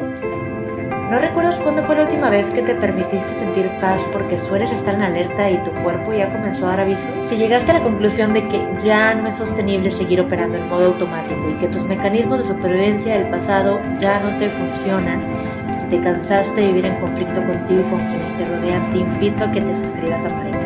[0.00, 4.94] ¿No recuerdas cuándo fue la última vez que te permitiste sentir paz porque sueles estar
[4.94, 7.04] en alerta y tu cuerpo ya comenzó a dar aviso?
[7.24, 10.86] Si llegaste a la conclusión de que ya no es sostenible seguir operando en modo
[10.86, 15.20] automático y que tus mecanismos de supervivencia del pasado ya no te funcionan,
[15.80, 19.44] si te cansaste de vivir en conflicto contigo y con quienes te rodean, te invito
[19.44, 20.58] a que te suscribas a Marina,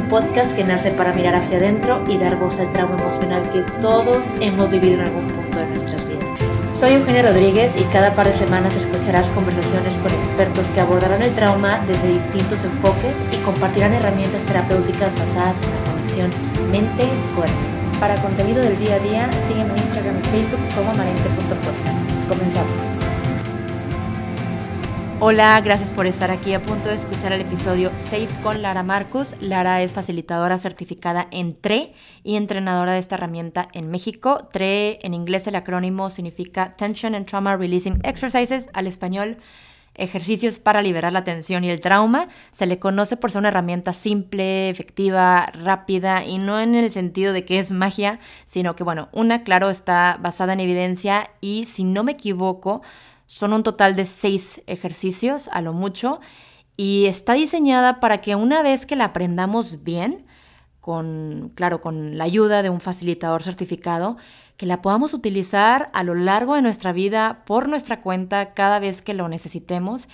[0.00, 3.60] un podcast que nace para mirar hacia adentro y dar voz al trauma emocional que
[3.80, 6.53] todos hemos vivido en algún punto de nuestras vidas.
[6.84, 11.34] Soy Eugenia Rodríguez y cada par de semanas escucharás conversaciones con expertos que abordarán el
[11.34, 16.30] trauma desde distintos enfoques y compartirán herramientas terapéuticas basadas en la conexión
[16.70, 17.54] mente-cuerpo.
[17.98, 22.28] Para contenido del día a día, sígueme en Instagram y Facebook como amarente.podcast.
[22.28, 22.93] Comenzamos.
[25.26, 29.34] Hola, gracias por estar aquí a punto de escuchar el episodio 6 con Lara Marcus.
[29.40, 34.46] Lara es facilitadora certificada en TRE y entrenadora de esta herramienta en México.
[34.52, 39.38] TRE en inglés el acrónimo significa Tension and Trauma Releasing Exercises, al español
[39.96, 42.28] ejercicios para liberar la tensión y el trauma.
[42.52, 47.32] Se le conoce por ser una herramienta simple, efectiva, rápida y no en el sentido
[47.32, 51.84] de que es magia, sino que bueno, una claro está basada en evidencia y si
[51.84, 52.82] no me equivoco,
[53.34, 56.20] son un total de seis ejercicios a lo mucho
[56.76, 60.24] y está diseñada para que una vez que la aprendamos bien,
[60.80, 64.18] con, claro, con la ayuda de un facilitador certificado,
[64.56, 69.02] que la podamos utilizar a lo largo de nuestra vida por nuestra cuenta cada vez
[69.02, 70.08] que lo necesitemos.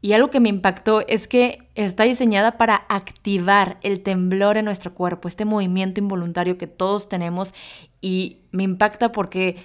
[0.00, 4.94] Y algo que me impactó es que está diseñada para activar el temblor en nuestro
[4.94, 7.54] cuerpo, este movimiento involuntario que todos tenemos.
[8.00, 9.62] Y me impacta porque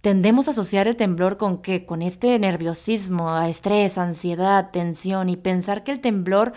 [0.00, 1.84] Tendemos a asociar el temblor con qué?
[1.84, 6.54] Con este nerviosismo, estrés, ansiedad, tensión y pensar que el temblor,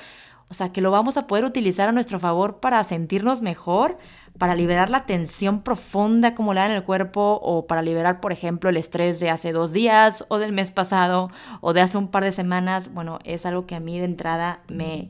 [0.48, 3.98] o sea, que lo vamos a poder utilizar a nuestro favor para sentirnos mejor,
[4.38, 8.78] para liberar la tensión profunda acumulada en el cuerpo o para liberar, por ejemplo, el
[8.78, 12.32] estrés de hace dos días o del mes pasado o de hace un par de
[12.32, 12.94] semanas.
[12.94, 15.10] Bueno, es algo que a mí de entrada me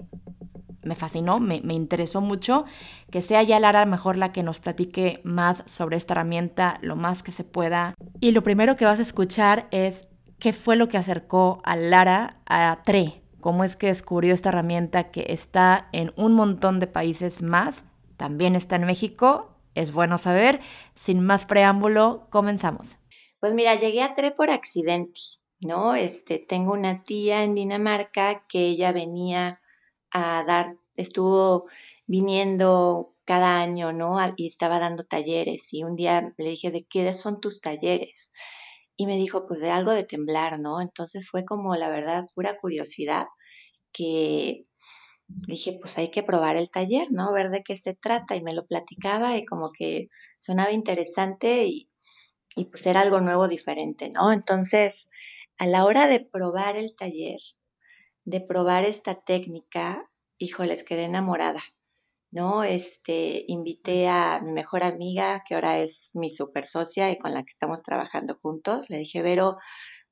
[0.83, 2.65] me fascinó, me, interesó mucho.
[3.11, 7.23] Que sea ya Lara mejor la que nos platique más sobre esta herramienta, lo más
[7.23, 7.95] que se pueda.
[8.19, 10.07] Y lo primero que vas a escuchar es
[10.39, 15.11] qué fue lo que acercó a Lara a TRE, cómo es que descubrió esta herramienta
[15.11, 17.85] que está en un montón de países más,
[18.17, 20.59] también está en México, es bueno saber.
[20.95, 22.97] Sin más preámbulo, comenzamos.
[23.39, 25.19] Pues mira, llegué a TRE por accidente,
[25.59, 25.95] ¿no?
[25.95, 29.59] Este, tengo una tía en Dinamarca que ella venía
[30.13, 31.67] a dar, estuvo
[32.07, 34.17] viniendo cada año, ¿no?
[34.37, 38.31] Y estaba dando talleres y un día le dije, ¿de qué son tus talleres?
[38.95, 40.81] Y me dijo, pues de algo de temblar, ¿no?
[40.81, 43.27] Entonces fue como, la verdad, pura curiosidad
[43.91, 44.63] que
[45.27, 47.33] dije, pues hay que probar el taller, ¿no?
[47.33, 50.07] Ver de qué se trata y me lo platicaba y como que
[50.39, 51.89] sonaba interesante y,
[52.55, 54.31] y pues era algo nuevo, diferente, ¿no?
[54.31, 55.09] Entonces,
[55.57, 57.39] a la hora de probar el taller,
[58.25, 61.61] de probar esta técnica, híjoles, quedé enamorada,
[62.31, 62.63] ¿no?
[62.63, 67.43] Este, invité a mi mejor amiga, que ahora es mi super socia y con la
[67.43, 68.89] que estamos trabajando juntos.
[68.89, 69.57] Le dije, Vero,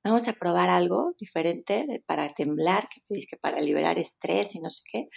[0.04, 5.10] vamos a probar algo diferente para temblar, que, para liberar estrés y no sé qué.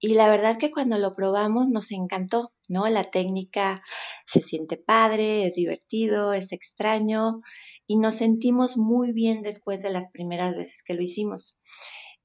[0.00, 2.88] Y la verdad que cuando lo probamos nos encantó, ¿no?
[2.88, 3.82] La técnica
[4.26, 7.40] se siente padre, es divertido, es extraño
[7.86, 11.58] y nos sentimos muy bien después de las primeras veces que lo hicimos.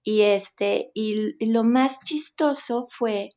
[0.04, 3.32] Y este, y, lo más chistoso fue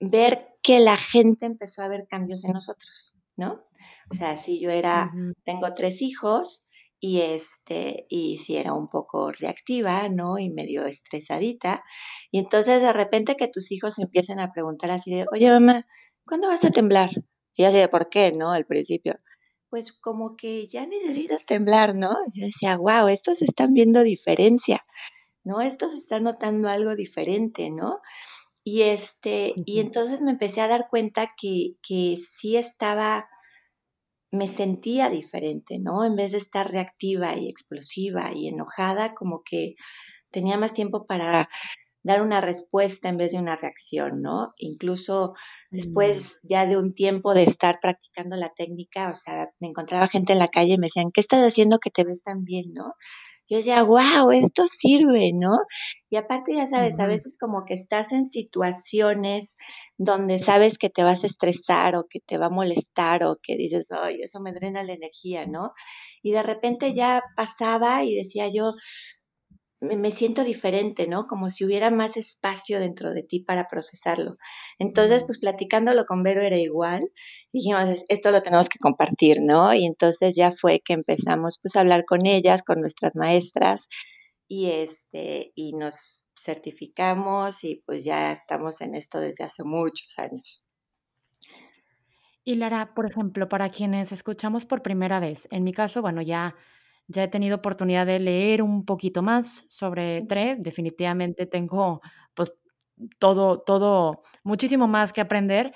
[0.00, 3.64] ver que la gente empezó a ver cambios en nosotros, ¿no?
[4.10, 5.12] O sea, si yo era,
[5.44, 6.62] tengo tres hijos
[6.98, 10.38] y este, y si era un poco reactiva, ¿no?
[10.38, 11.84] Y medio estresadita.
[12.30, 15.86] Y entonces de repente que tus hijos empiezan a preguntar así de, oye mamá,
[16.24, 17.10] ¿cuándo vas a temblar?
[17.54, 18.32] Y así de, ¿por qué?
[18.32, 18.52] ¿No?
[18.52, 19.14] Al principio.
[19.68, 22.16] Pues como que ya necesitas temblar, ¿no?
[22.32, 24.86] Yo decía, wow, estos están viendo diferencia.
[25.46, 25.60] ¿No?
[25.60, 28.00] Esto se está notando algo diferente, ¿no?
[28.64, 33.28] Y este, y entonces me empecé a dar cuenta que, que sí estaba,
[34.32, 36.04] me sentía diferente, ¿no?
[36.04, 39.76] En vez de estar reactiva y explosiva y enojada, como que
[40.32, 41.48] tenía más tiempo para
[42.02, 44.48] dar una respuesta en vez de una reacción, ¿no?
[44.58, 45.34] Incluso
[45.70, 46.48] después mm.
[46.48, 50.40] ya de un tiempo de estar practicando la técnica, o sea, me encontraba gente en
[50.40, 52.94] la calle y me decían, ¿qué estás haciendo que te ves tan bien, no?
[53.48, 55.58] Yo decía, wow, esto sirve, ¿no?
[56.10, 59.56] Y aparte, ya sabes, a veces como que estás en situaciones
[59.98, 63.56] donde sabes que te vas a estresar o que te va a molestar o que
[63.56, 65.72] dices, ay, eso me drena la energía, ¿no?
[66.22, 68.74] Y de repente ya pasaba y decía yo,
[69.86, 71.26] me siento diferente, ¿no?
[71.26, 74.36] Como si hubiera más espacio dentro de ti para procesarlo.
[74.78, 77.10] Entonces, pues platicándolo con Vero era igual.
[77.52, 79.72] Dijimos, esto lo tenemos que compartir, ¿no?
[79.74, 83.88] Y entonces ya fue que empezamos pues a hablar con ellas, con nuestras maestras
[84.48, 90.64] y este y nos certificamos y pues ya estamos en esto desde hace muchos años.
[92.44, 96.54] Y Lara, por ejemplo, para quienes escuchamos por primera vez, en mi caso, bueno, ya
[97.08, 100.56] ya he tenido oportunidad de leer un poquito más sobre TRE.
[100.58, 102.00] Definitivamente tengo
[102.34, 102.52] pues
[103.18, 105.72] todo, todo, muchísimo más que aprender.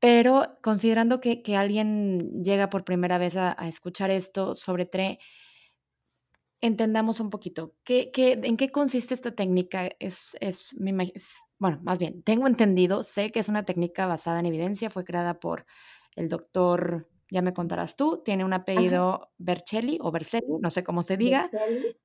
[0.00, 5.18] Pero considerando que, alguien llega por primera vez a, escuchar esto sobre TRE,
[6.60, 7.74] entendamos un poquito.
[7.84, 9.88] ¿qué, en qué consiste esta técnica?
[10.00, 10.74] Es, es,
[11.58, 15.40] bueno, más bien, tengo entendido, sé que es una técnica basada en evidencia, fue creada
[15.40, 15.66] por
[16.14, 21.02] el doctor ya me contarás tú, tiene un apellido Bercelli o Bercelli, no sé cómo
[21.02, 21.50] se diga.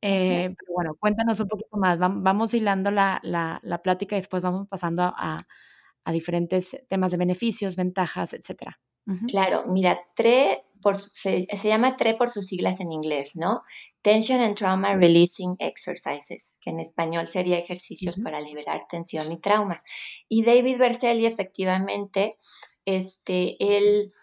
[0.02, 2.00] Eh, pero bueno, cuéntanos un poquito más.
[2.00, 5.48] Vamos hilando la, la, plática y después vamos pasando a,
[6.04, 8.80] a, diferentes temas de beneficios, ventajas, etcétera.
[9.28, 13.64] Claro, mira, TRE por, se, llama TRE por sus siglas en inglés, ¿no?
[14.02, 19.84] Tension and Trauma Releasing Exercises, que en español sería ejercicios para liberar tensión y trauma.
[20.28, 22.36] Y David Bercelli, efectivamente,
[22.86, 24.14] este, él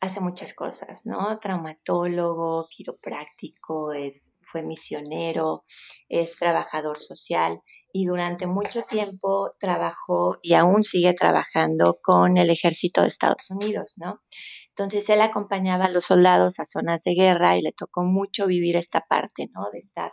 [0.00, 1.38] hace muchas cosas, ¿no?
[1.38, 5.64] Traumatólogo, quiropráctico, es, fue misionero,
[6.08, 7.60] es trabajador social
[7.92, 13.94] y durante mucho tiempo trabajó y aún sigue trabajando con el ejército de Estados Unidos,
[13.96, 14.20] ¿no?
[14.68, 18.76] Entonces él acompañaba a los soldados a zonas de guerra y le tocó mucho vivir
[18.76, 19.70] esta parte, ¿no?
[19.72, 20.12] De estar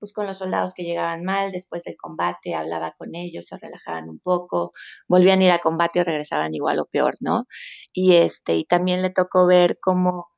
[0.00, 4.08] pues con los soldados que llegaban mal después del combate, hablaba con ellos, se relajaban
[4.08, 4.72] un poco,
[5.08, 7.46] volvían a ir a combate y regresaban igual o peor, ¿no?
[7.92, 10.28] Y este, y también le tocó ver cómo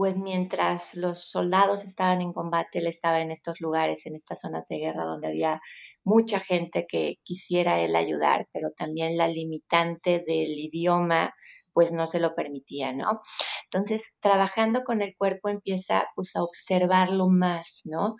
[0.00, 4.64] pues mientras los soldados estaban en combate, él estaba en estos lugares, en estas zonas
[4.66, 5.60] de guerra donde había
[6.04, 11.34] mucha gente que quisiera él ayudar, pero también la limitante del idioma
[11.72, 13.20] pues no se lo permitía, ¿no?
[13.64, 18.16] Entonces, trabajando con el cuerpo empieza pues a observarlo más, ¿no?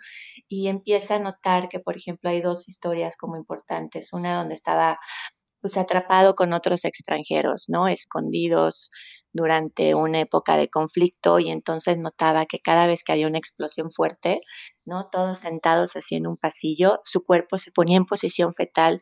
[0.47, 4.99] Y empieza a notar que, por ejemplo, hay dos historias como importantes, una donde estaba
[5.61, 7.87] pues atrapado con otros extranjeros, ¿no?
[7.87, 8.91] Escondidos
[9.33, 13.91] durante una época de conflicto y entonces notaba que cada vez que había una explosión
[13.91, 14.41] fuerte,
[14.85, 15.07] ¿no?
[15.11, 19.01] Todos sentados así en un pasillo, su cuerpo se ponía en posición fetal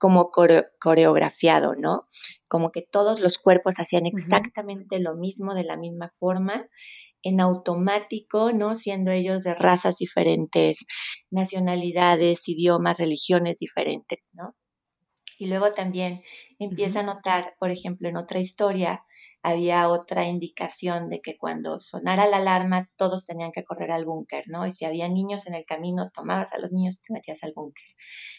[0.00, 2.08] como coreografiado, ¿no?
[2.48, 6.66] Como que todos los cuerpos hacían exactamente lo mismo de la misma forma,
[7.22, 8.76] en automático, ¿no?
[8.76, 10.86] Siendo ellos de razas diferentes,
[11.30, 14.56] nacionalidades, idiomas, religiones diferentes, ¿no?
[15.38, 16.22] Y luego también
[16.58, 19.04] empieza a notar, por ejemplo, en otra historia,
[19.42, 24.44] había otra indicación de que cuando sonara la alarma todos tenían que correr al búnker,
[24.48, 24.66] ¿no?
[24.66, 27.52] Y si había niños en el camino, tomabas a los niños y te metías al
[27.54, 27.86] búnker.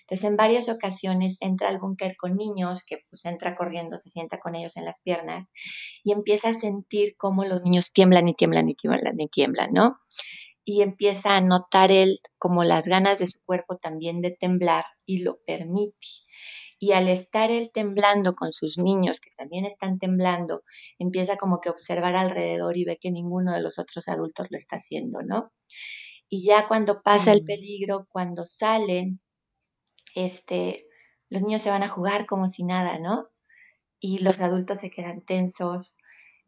[0.01, 4.39] Entonces, en varias ocasiones entra al búnker con niños, que pues entra corriendo, se sienta
[4.39, 5.51] con ellos en las piernas
[6.03, 9.97] y empieza a sentir cómo los niños tiemblan y tiemblan y tiemblan y tiemblan, ¿no?
[10.63, 15.19] Y empieza a notar él como las ganas de su cuerpo también de temblar y
[15.19, 16.07] lo permite
[16.83, 20.63] y al estar él temblando con sus niños, que también están temblando,
[20.97, 24.57] empieza como que a observar alrededor y ve que ninguno de los otros adultos lo
[24.57, 25.53] está haciendo, ¿no?
[26.27, 29.21] Y ya cuando pasa el peligro, cuando salen,
[30.15, 30.87] este,
[31.29, 33.29] los niños se van a jugar como si nada, ¿no?
[33.99, 35.99] Y los adultos se quedan tensos,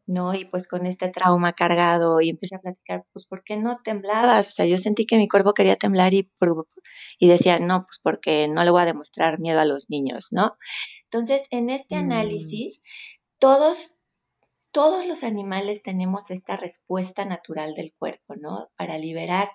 [0.06, 0.34] ¿no?
[0.34, 4.48] Y pues con este trauma cargado y empecé a platicar, pues, ¿por qué no temblabas?
[4.48, 6.30] O sea, yo sentí que mi cuerpo quería temblar y,
[7.20, 10.58] y decía, no, pues porque no le voy a demostrar miedo a los niños, ¿no?
[11.06, 12.00] Entonces, en este mm.
[12.00, 12.82] análisis,
[13.40, 13.98] todos,
[14.72, 18.72] todos los animales tenemos esta respuesta natural del cuerpo, ¿no?
[18.78, 19.52] Para liberar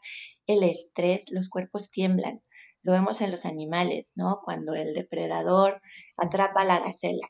[0.46, 2.42] el estrés, los cuerpos tiemblan.
[2.82, 4.40] Lo vemos en los animales, ¿no?
[4.44, 5.82] Cuando el depredador
[6.16, 7.28] atrapa a la gacela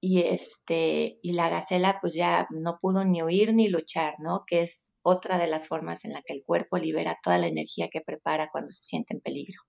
[0.00, 4.44] y este y la gacela pues ya no pudo ni huir ni luchar, ¿no?
[4.46, 7.88] Que es otra de las formas en la que el cuerpo libera toda la energía
[7.88, 9.60] que prepara cuando se siente en peligro.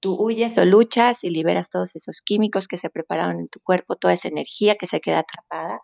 [0.00, 3.96] Tú huyes o luchas y liberas todos esos químicos que se prepararon en tu cuerpo,
[3.96, 5.80] toda esa energía que se queda atrapada,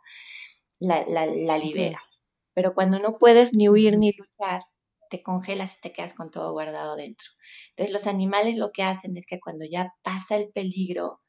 [0.78, 2.22] la, la liberas.
[2.54, 4.62] Pero cuando no puedes ni huir ni luchar,
[5.10, 7.28] te congelas y te quedas con todo guardado dentro.
[7.70, 11.20] Entonces los animales lo que hacen es que cuando ya pasa el peligro,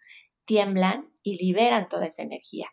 [0.45, 2.67] tiemblan y liberan toda esa energía.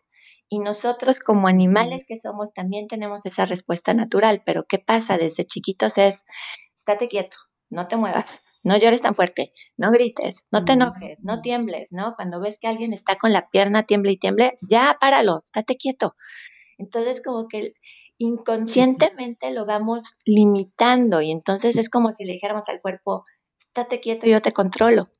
[0.48, 5.44] Y nosotros como animales que somos también tenemos esa respuesta natural, pero ¿qué pasa desde
[5.44, 5.96] chiquitos?
[5.96, 6.24] Es,
[6.76, 7.36] estate quieto,
[7.68, 12.14] no te muevas, no llores tan fuerte, no grites, no te enojes, no tiembles, ¿no?
[12.16, 16.14] Cuando ves que alguien está con la pierna tiemble y tiemble, ya páralo, estate quieto.
[16.78, 17.74] Entonces como que
[18.18, 23.24] inconscientemente lo vamos limitando y entonces es como si le dijéramos al cuerpo,
[23.58, 25.10] estate quieto, yo te controlo.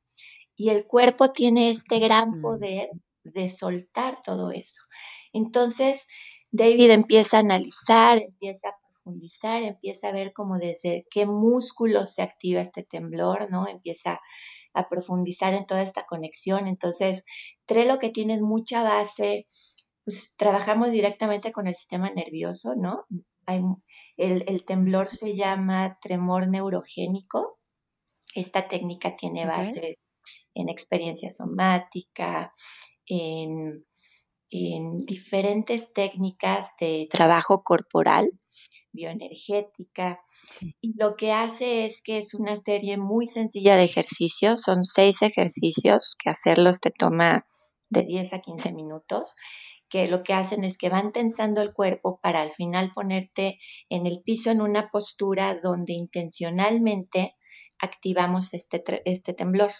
[0.60, 2.90] Y el cuerpo tiene este gran poder
[3.24, 4.82] de soltar todo eso.
[5.32, 6.06] Entonces,
[6.50, 12.20] David empieza a analizar, empieza a profundizar, empieza a ver como desde qué músculos se
[12.20, 13.68] activa este temblor, ¿no?
[13.68, 14.20] Empieza
[14.74, 16.66] a profundizar en toda esta conexión.
[16.66, 17.24] Entonces,
[17.64, 19.46] Trello que tiene mucha base,
[20.04, 23.06] pues trabajamos directamente con el sistema nervioso, ¿no?
[23.46, 23.62] Hay,
[24.18, 27.58] el, el, temblor se llama tremor neurogénico.
[28.34, 29.96] Esta técnica tiene base okay.
[30.54, 32.52] En experiencia somática,
[33.06, 33.86] en,
[34.50, 38.30] en, diferentes técnicas de trabajo corporal,
[38.92, 40.20] bioenergética.
[40.26, 40.76] Sí.
[40.80, 44.62] Y lo que hace es que es una serie muy sencilla de ejercicios.
[44.62, 47.46] Son seis ejercicios que hacerlos te toma
[47.88, 49.34] de 10 a 15 minutos
[49.90, 53.58] que lo que hacen es que van tensando el cuerpo para al final ponerte
[53.90, 57.36] en el piso en una postura donde intencionalmente
[57.78, 59.72] activamos este, este temblor.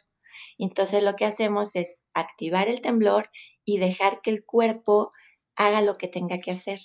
[0.58, 3.30] Entonces lo que hacemos es activar el temblor
[3.64, 5.12] y dejar que el cuerpo
[5.56, 6.78] haga lo que tenga que hacer.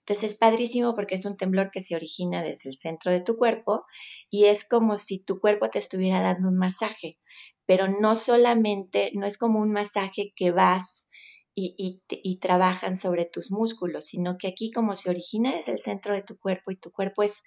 [0.00, 3.36] Entonces es padrísimo porque es un temblor que se origina desde el centro de tu
[3.36, 3.84] cuerpo
[4.28, 7.18] y es como si tu cuerpo te estuviera dando un masaje,
[7.66, 11.08] pero no solamente, no es como un masaje que vas
[11.54, 16.22] y, trabajan sobre tus músculos, sino que aquí como se origina desde el centro de
[16.22, 17.42] tu cuerpo y tu cuerpo es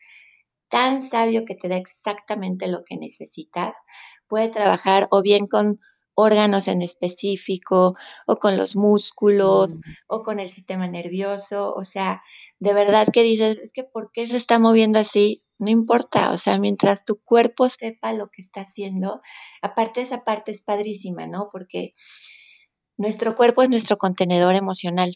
[0.74, 3.78] tan sabio que te da exactamente lo que necesitas,
[4.28, 5.80] puede trabajar o bien con
[6.16, 9.80] órganos en específico o con los músculos mm.
[10.08, 12.24] o con el sistema nervioso, o sea,
[12.58, 15.44] de verdad que dices, es que ¿por qué se está moviendo así?
[15.60, 19.22] No importa, o sea, mientras tu cuerpo sepa lo que está haciendo,
[19.62, 21.50] aparte esa parte es padrísima, ¿no?
[21.52, 21.94] Porque
[22.98, 25.14] nuestro cuerpo es nuestro contenedor emocional.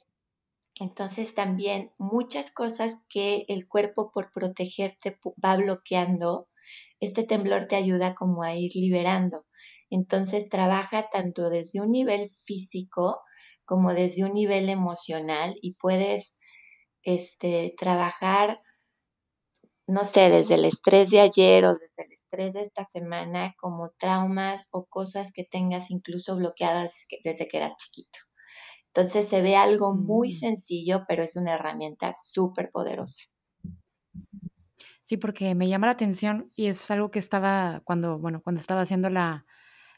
[0.79, 6.50] Entonces también muchas cosas que el cuerpo por protegerte va bloqueando,
[7.00, 9.46] este temblor te ayuda como a ir liberando.
[9.89, 13.22] Entonces trabaja tanto desde un nivel físico
[13.65, 16.39] como desde un nivel emocional y puedes
[17.03, 18.57] este, trabajar,
[19.88, 23.91] no sé, desde el estrés de ayer o desde el estrés de esta semana como
[23.98, 28.26] traumas o cosas que tengas incluso bloqueadas desde que eras chiquito.
[28.94, 33.24] Entonces se ve algo muy sencillo, pero es una herramienta súper poderosa.
[35.01, 38.82] Sí, porque me llama la atención y es algo que estaba cuando, bueno, cuando estaba
[38.82, 39.46] haciendo la,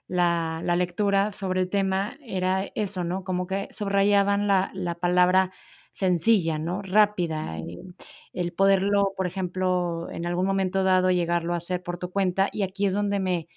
[0.07, 3.23] la, la lectura sobre el tema, era eso, ¿no?
[3.23, 5.51] Como que subrayaban la, la palabra
[5.93, 6.81] sencilla, ¿no?
[6.81, 7.57] Rápida.
[7.57, 7.95] El,
[8.33, 12.49] el poderlo, por ejemplo, en algún momento dado llegarlo a hacer por tu cuenta.
[12.51, 13.47] Y aquí es donde me,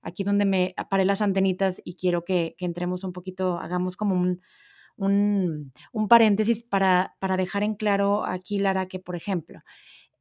[0.00, 4.14] aquí donde me paré las antenitas y quiero que, que entremos un poquito, hagamos como
[4.14, 4.40] un,
[4.96, 9.60] un, un paréntesis para, para, dejar en claro aquí, Lara, que, por ejemplo,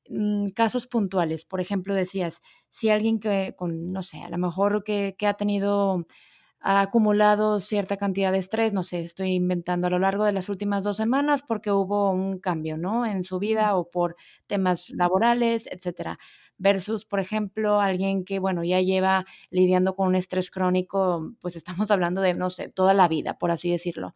[0.10, 4.84] mm, casos puntuales, por ejemplo, decías, si alguien que con, no sé, a lo mejor
[4.84, 6.06] que, que ha tenido
[6.62, 10.48] ha acumulado cierta cantidad de estrés, no sé, estoy inventando a lo largo de las
[10.50, 13.06] últimas dos semanas porque hubo un cambio, ¿no?
[13.06, 14.16] En su vida o por
[14.48, 16.20] temas laborales, etcétera.
[16.58, 21.90] Versus, por ejemplo, alguien que, bueno, ya lleva lidiando con un estrés crónico, pues estamos
[21.92, 24.14] hablando de, no sé, toda la vida, por así decirlo,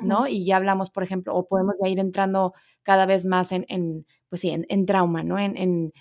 [0.00, 0.22] ¿no?
[0.22, 0.30] Uh -huh.
[0.30, 4.06] Y ya hablamos, por ejemplo, o podemos ya ir entrando cada vez más en, en
[4.28, 5.38] pues sí, en, en trauma, ¿no?
[5.38, 5.92] En, en,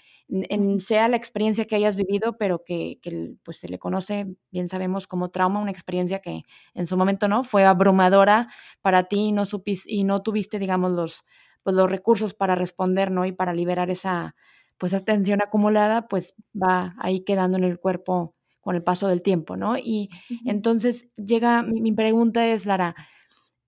[0.50, 4.68] en, sea la experiencia que hayas vivido, pero que, que, pues se le conoce, bien
[4.68, 8.50] sabemos, como trauma, una experiencia que en su momento no fue abrumadora
[8.82, 11.24] para ti y no supiste, y no tuviste, digamos, los,
[11.64, 13.26] pues los recursos para responder, ¿no?
[13.26, 14.36] Y para liberar esa,
[14.78, 19.22] pues esa tensión acumulada, pues va ahí quedando en el cuerpo con el paso del
[19.22, 19.78] tiempo, ¿no?
[19.78, 20.40] Y uh -huh.
[20.46, 22.96] entonces llega, mi, mi pregunta es, Lara,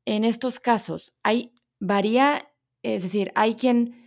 [0.05, 2.47] en estos casos, ¿hay, varía,
[2.83, 4.04] es decir, hay quien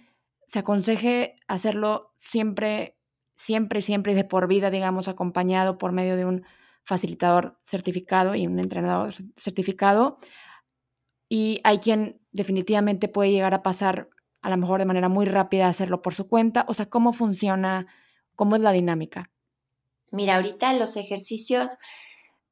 [0.49, 2.97] se aconseje hacerlo siempre,
[3.37, 6.45] siempre, siempre de por vida, digamos, acompañado por medio de un
[6.85, 10.17] facilitador certificado y un entrenador certificado.
[11.29, 14.09] Y hay quien definitivamente puede llegar a pasar,
[14.41, 16.65] a lo mejor de manera muy rápida, a hacerlo por su cuenta.
[16.67, 17.87] O sea, ¿cómo funciona?
[18.35, 19.31] ¿Cómo es la dinámica?
[20.11, 21.77] Mira, ahorita los ejercicios,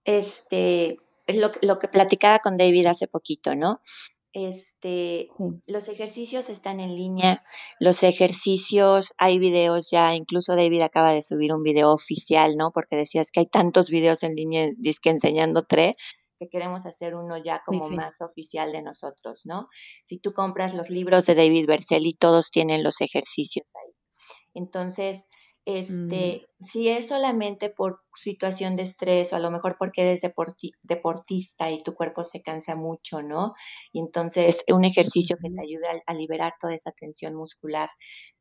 [0.04, 3.80] este, es lo, lo que platicaba con David hace poquito, ¿no?
[4.38, 5.44] Este, sí.
[5.66, 7.42] los ejercicios están en línea,
[7.80, 12.70] los ejercicios, hay videos ya, incluso David acaba de subir un video oficial, ¿no?
[12.70, 14.68] Porque decías que hay tantos videos en línea,
[15.02, 15.94] que enseñando tres,
[16.38, 17.96] que queremos hacer uno ya como sí, sí.
[17.96, 19.68] más oficial de nosotros, ¿no?
[20.04, 23.94] Si tú compras los libros de David Berceli, todos tienen los ejercicios ahí.
[24.52, 25.30] Entonces,
[25.66, 26.64] Este, mm.
[26.64, 31.78] si es solamente por situación de estrés o a lo mejor porque eres deportista y
[31.78, 33.52] tu cuerpo se cansa mucho, ¿no?
[33.92, 37.90] Y entonces un ejercicio que te ayude a, liberar toda esa tensión muscular,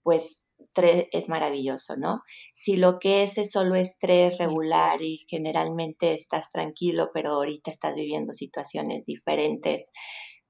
[0.03, 0.55] pues
[1.11, 2.21] es maravilloso, ¿no?
[2.53, 7.95] Si lo que es es solo estrés regular y generalmente estás tranquilo, pero ahorita estás
[7.95, 9.91] viviendo situaciones diferentes,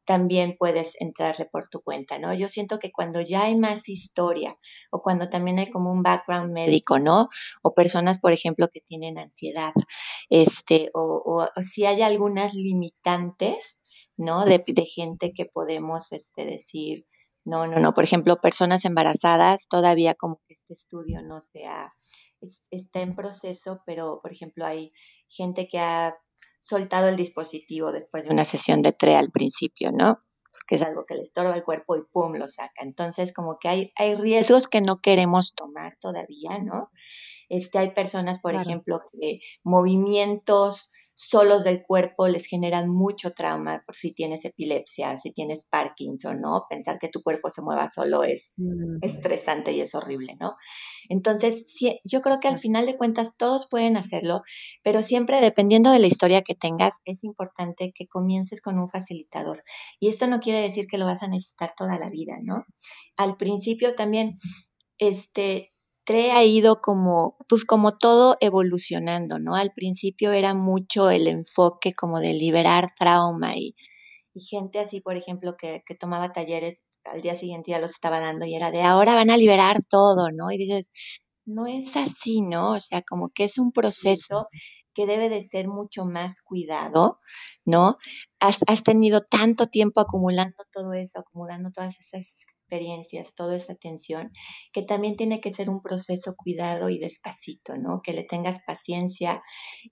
[0.05, 2.33] también puedes entrarle por tu cuenta, ¿no?
[2.33, 4.57] Yo siento que cuando ya hay más historia
[4.91, 7.27] o cuando también hay como un background médico, ¿no?
[7.63, 9.73] O personas, por ejemplo, que tienen ansiedad,
[10.29, 14.45] este, o, si hay algunas limitantes, ¿no?
[14.45, 17.05] De, gente que podemos, este, decir,
[17.43, 21.93] no, no, no, por ejemplo, personas embarazadas, todavía como que este estudio no sea,
[22.71, 24.91] está en proceso, pero, por ejemplo, hay
[25.27, 26.15] gente que ha
[26.65, 30.19] soltado el dispositivo después de una sesión de TRE al principio, ¿no?
[30.51, 32.81] Porque es algo que le estorba el cuerpo y pum, lo saca.
[32.81, 36.89] Entonces, como que hay, hay riesgos que no queremos tomar todavía, ¿no?
[37.49, 43.95] Este, hay personas, por ejemplo, que movimientos solos del cuerpo les generan mucho trauma por
[43.95, 46.65] si tienes epilepsia, si tienes Parkinson, ¿no?
[46.69, 48.97] Pensar que tu cuerpo se mueva solo es mm.
[49.01, 50.55] estresante y es horrible, ¿no?
[51.07, 54.41] Entonces, yo creo que al final de cuentas todos pueden hacerlo,
[54.83, 59.63] pero siempre dependiendo de la historia que tengas, es importante que comiences con un facilitador.
[59.99, 62.65] Y esto no quiere decir que lo vas a necesitar toda la vida, ¿no?
[63.15, 64.35] Al principio también,
[64.97, 65.74] este,
[66.05, 69.55] TRE ha ido como, pues como todo evolucionando, ¿no?
[69.55, 73.75] Al principio era mucho el enfoque como de liberar trauma y,
[74.33, 78.19] y gente así, por ejemplo, que, que, tomaba talleres, al día siguiente ya los estaba
[78.19, 80.51] dando y era de ahora van a liberar todo, ¿no?
[80.51, 80.91] Y dices,
[81.45, 82.73] no es así, ¿no?
[82.73, 84.47] O sea, como que es un proceso
[84.93, 87.19] que debe de ser mucho más cuidado,
[87.65, 87.97] ¿no?
[88.39, 94.31] Has, has tenido tanto tiempo acumulando todo eso, acumulando todas esas experiencias, toda esa atención,
[94.73, 98.01] que también tiene que ser un proceso cuidado y despacito, ¿no?
[98.03, 99.41] Que le tengas paciencia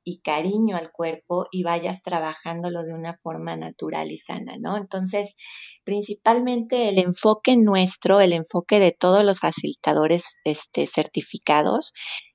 [0.04, 4.78] y cariño al cuerpo y vayas trabajándolo de una forma natural y sana, ¿no?
[4.78, 5.36] Entonces,
[5.84, 11.94] principalmente el enfoque nuestro, el enfoque de todos los facilitadores este, certificados,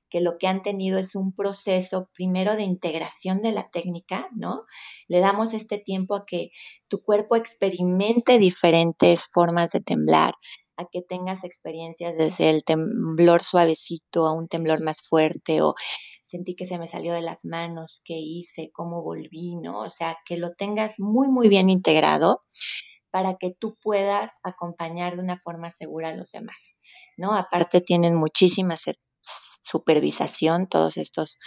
[0.09, 4.63] que lo que han tenido es un proceso primero de integración de la técnica, ¿no?
[5.07, 6.49] Le damos este tiempo a que
[6.87, 10.33] tu cuerpo experimente diferentes formas de temblar,
[10.77, 15.75] a que tengas experiencias desde el temblor suavecito a un temblor más fuerte o
[16.23, 19.81] sentí que se me salió de las manos, qué hice, cómo volví, ¿no?
[19.81, 22.39] O sea, que lo tengas muy, muy bien integrado
[23.11, 26.77] para que tú puedas acompañar de una forma segura a los demás,
[27.17, 27.33] ¿no?
[27.33, 28.81] Aparte tienen muchísimas
[29.21, 31.39] supervisación, todos estos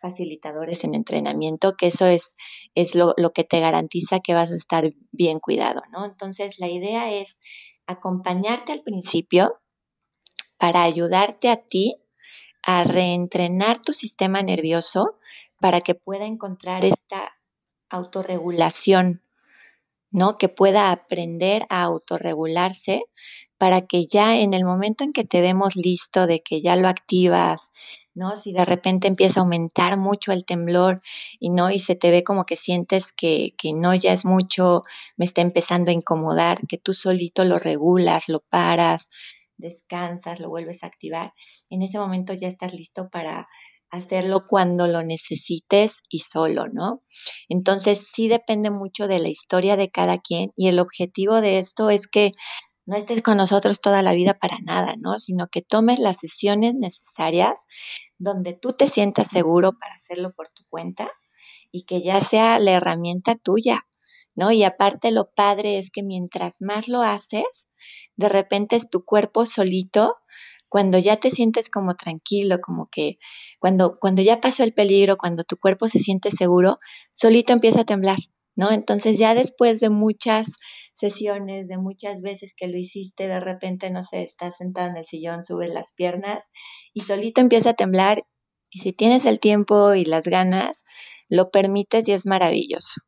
[0.00, 2.36] facilitadores en entrenamiento, que eso es,
[2.74, 6.06] es lo, lo, que te garantiza que vas a estar bien cuidado, ¿no?
[6.06, 7.40] Entonces, la idea es
[7.86, 9.60] acompañarte al principio
[10.56, 11.96] para ayudarte a ti
[12.62, 15.18] a reentrenar tu sistema nervioso
[15.60, 17.38] para que pueda encontrar esta
[17.88, 19.22] autorregulación
[20.10, 20.36] ¿no?
[20.36, 23.04] Que pueda aprender a autorregularse
[23.58, 26.88] para que ya en el momento en que te vemos listo, de que ya lo
[26.88, 27.72] activas,
[28.14, 28.38] ¿no?
[28.38, 31.02] Si de repente empieza a aumentar mucho el temblor
[31.38, 34.82] y no, y se te ve como que sientes que, que no ya es mucho,
[35.16, 39.10] me está empezando a incomodar, que tú solito lo regulas, lo paras,
[39.56, 41.34] descansas, lo vuelves a activar,
[41.68, 43.46] en ese momento ya estás listo para
[43.90, 47.02] hacerlo cuando lo necesites y solo, ¿no?
[47.48, 51.90] Entonces sí depende mucho de la historia de cada quien y el objetivo de esto
[51.90, 52.32] es que
[52.86, 55.18] no estés con nosotros toda la vida para nada, ¿no?
[55.18, 57.66] Sino que tomes las sesiones necesarias
[58.18, 61.10] donde tú te sientas seguro para hacerlo por tu cuenta
[61.70, 63.86] y que ya sea la herramienta tuya,
[64.50, 67.68] Y aparte lo padre es que mientras más lo haces,
[68.16, 70.16] de repente es tu cuerpo solito
[70.70, 73.18] cuando ya te sientes como tranquilo, como que
[73.58, 76.78] cuando, cuando ya pasó el peligro, cuando tu cuerpo se siente seguro,
[77.12, 78.18] solito empieza a temblar,
[78.56, 78.70] ¿no?
[78.70, 80.54] Entonces ya después de muchas
[80.94, 85.04] sesiones, de muchas veces que lo hiciste, de repente, no sé, estás sentado en el
[85.04, 86.50] sillón, subes las piernas
[86.94, 88.22] y solito empieza a temblar.
[88.72, 90.84] Y si tienes el tiempo y las ganas,
[91.28, 93.00] lo permites y es maravilloso.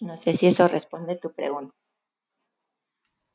[0.00, 1.72] No sé si eso responde tu pregunta.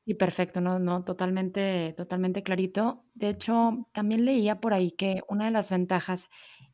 [0.05, 3.05] Sí, perfecto, no, no, totalmente, totalmente clarito.
[3.13, 6.27] De hecho, también leía por ahí que una de las ventajas,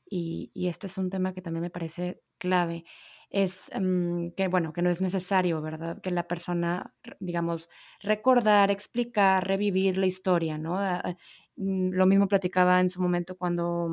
[0.10, 2.86] y, y esto es un tema que también me parece clave,
[3.30, 6.02] es mm, que, bueno, que no es necesario, ¿verdad?
[6.02, 7.70] Que la persona, digamos,
[8.02, 10.80] recordar, explicar, revivir la historia, ¿no?
[10.80, 11.16] Ah, ah,
[11.58, 13.90] mm, lo mismo platicaba en su momento cuando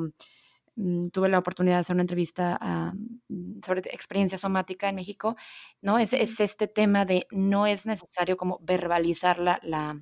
[1.11, 2.93] tuve la oportunidad de hacer una entrevista
[3.29, 5.35] mm, sobre experiencia somática en México,
[5.81, 5.99] ¿no?
[5.99, 10.01] Es, es, este tema de no es necesario como verbalizar la, la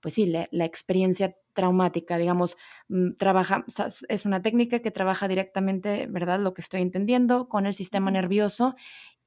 [0.00, 2.56] pues sí, la, experiencia traumática, digamos,
[2.88, 3.64] mm, trabaja,
[4.08, 6.40] es una técnica que trabaja directamente, ¿verdad?
[6.40, 8.76] Lo que estoy entendiendo, con el sistema nervioso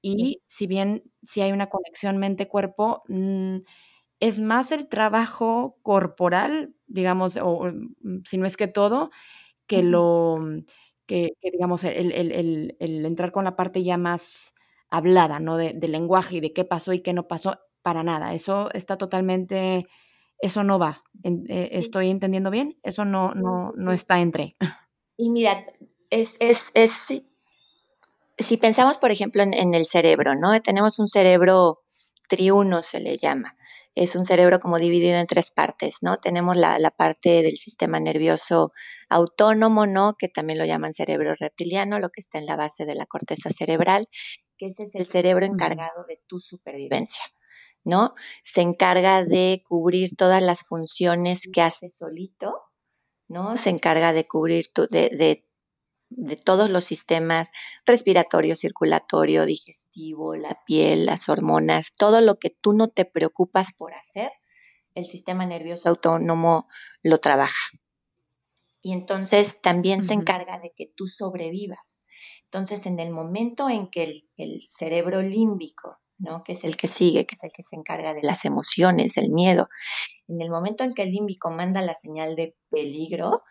[0.01, 3.58] y si bien si hay una conexión mente-cuerpo, mm,
[4.19, 9.12] es más el trabajo corporal, digamos, o, mm, si no es que todo,
[9.76, 10.40] que lo
[11.06, 14.54] que, digamos, el, el, entrar con la parte ya más
[14.90, 15.58] hablada, ¿no?
[15.58, 18.34] De, del lenguaje y de qué pasó y qué no pasó, para nada.
[18.34, 19.88] Eso está totalmente,
[20.40, 21.04] eso no va.
[21.24, 22.78] Eh, ¿Estoy entendiendo bien?
[22.84, 24.56] Eso no, no, no está entre.
[25.18, 25.66] Y mira,
[26.10, 27.24] es, es, es
[28.38, 30.60] si pensamos, por ejemplo, en, el cerebro, ¿no?
[30.62, 31.84] Tenemos un cerebro
[32.28, 33.56] triuno, se le llama.
[33.95, 36.17] Es un cerebro como dividido en tres partes, ¿no?
[36.17, 38.69] Tenemos la, parte del sistema nervioso
[39.10, 40.13] autónomo, ¿no?
[40.17, 43.49] Que también lo llaman cerebro reptiliano, lo que está en la base de la corteza
[43.49, 44.08] cerebral,
[44.58, 47.23] que ese es el cerebro encargado de tu supervivencia.
[47.84, 48.13] ¿no?
[48.43, 52.62] Se encarga de cubrir todas las funciones que hace solito,
[53.27, 53.58] ¿no?
[53.58, 55.47] Se encarga de cubrir tu, de, de,
[56.12, 57.50] de, todos los sistemas
[57.86, 63.93] respiratorio, circulatorio, digestivo, la piel, las hormonas, todo lo que tú no te preocupas por
[63.93, 64.32] hacer,
[64.93, 66.67] el sistema nervioso autónomo
[67.02, 67.71] lo trabaja.
[68.82, 72.02] Y entonces también se encarga de que tú sobrevivas.
[72.45, 76.44] Entonces, en el momento en que el, el cerebro límbico ¿no?
[76.44, 79.32] que es el que sigue, que es el que se encarga de las emociones, del
[79.32, 79.68] miedo.
[80.28, 83.42] En el momento en que el límbico manda la señal de peligro,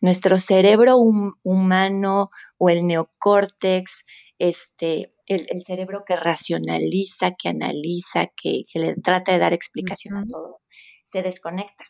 [0.00, 0.96] nuestro cerebro
[1.42, 4.04] humano o el neocórtex,
[4.38, 10.60] este, el, cerebro que racionaliza, que analiza, que, le trata de dar explicación a todo,
[11.04, 11.84] se desconecta.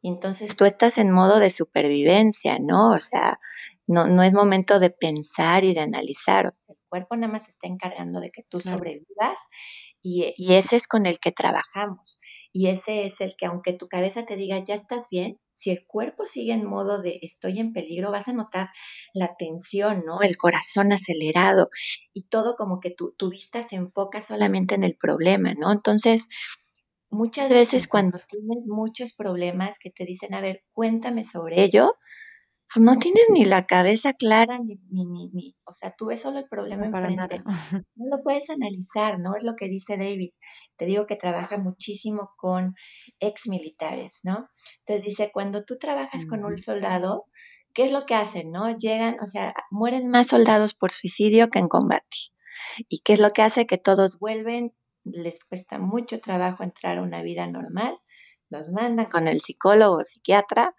[0.00, 2.92] Y entonces tú estás en modo de supervivencia, ¿no?
[2.92, 3.38] O sea,
[3.86, 6.46] no, no es momento de pensar y de analizar.
[6.46, 9.38] O sea, el cuerpo nada más está encargando de que tú sobrevivas
[10.02, 12.18] y, y, ese es con el que trabajamos.
[12.52, 15.86] Y ese es el que, aunque tu cabeza te diga, ya estás bien, si el
[15.86, 18.68] cuerpo sigue en modo de estoy en peligro, vas a notar
[19.12, 20.20] la tensión, ¿no?
[20.22, 21.68] El corazón acelerado
[22.12, 25.72] y todo como que tu, tu vista se enfoca solamente en el problema, ¿no?
[25.72, 26.28] Entonces,
[27.10, 31.94] muchas veces cuando tienes muchos problemas que te dicen, a ver, cuéntame sobre ello,
[32.72, 36.38] pues no tienes ni la cabeza clara, ni, ni, ni, o sea, tú ves solo
[36.38, 37.42] el problema enfrente.
[37.96, 39.36] No lo puedes analizar, ¿no?
[39.36, 40.30] Es lo que dice David.
[40.76, 42.74] Te digo que trabaja muchísimo con
[43.20, 44.48] ex militares, ¿no?
[44.80, 47.26] Entonces dice, cuando tú trabajas con un soldado,
[47.72, 48.76] ¿qué es lo que hacen, no?
[48.76, 52.16] Llegan, o sea, mueren más soldados por suicidio que en combate.
[52.88, 53.66] ¿Y qué es lo que hace?
[53.66, 54.72] Que todos vuelven
[55.04, 57.98] les cuesta mucho trabajo entrar a una vida normal,
[58.48, 60.74] los mandan con el psicólogo o psiquiatra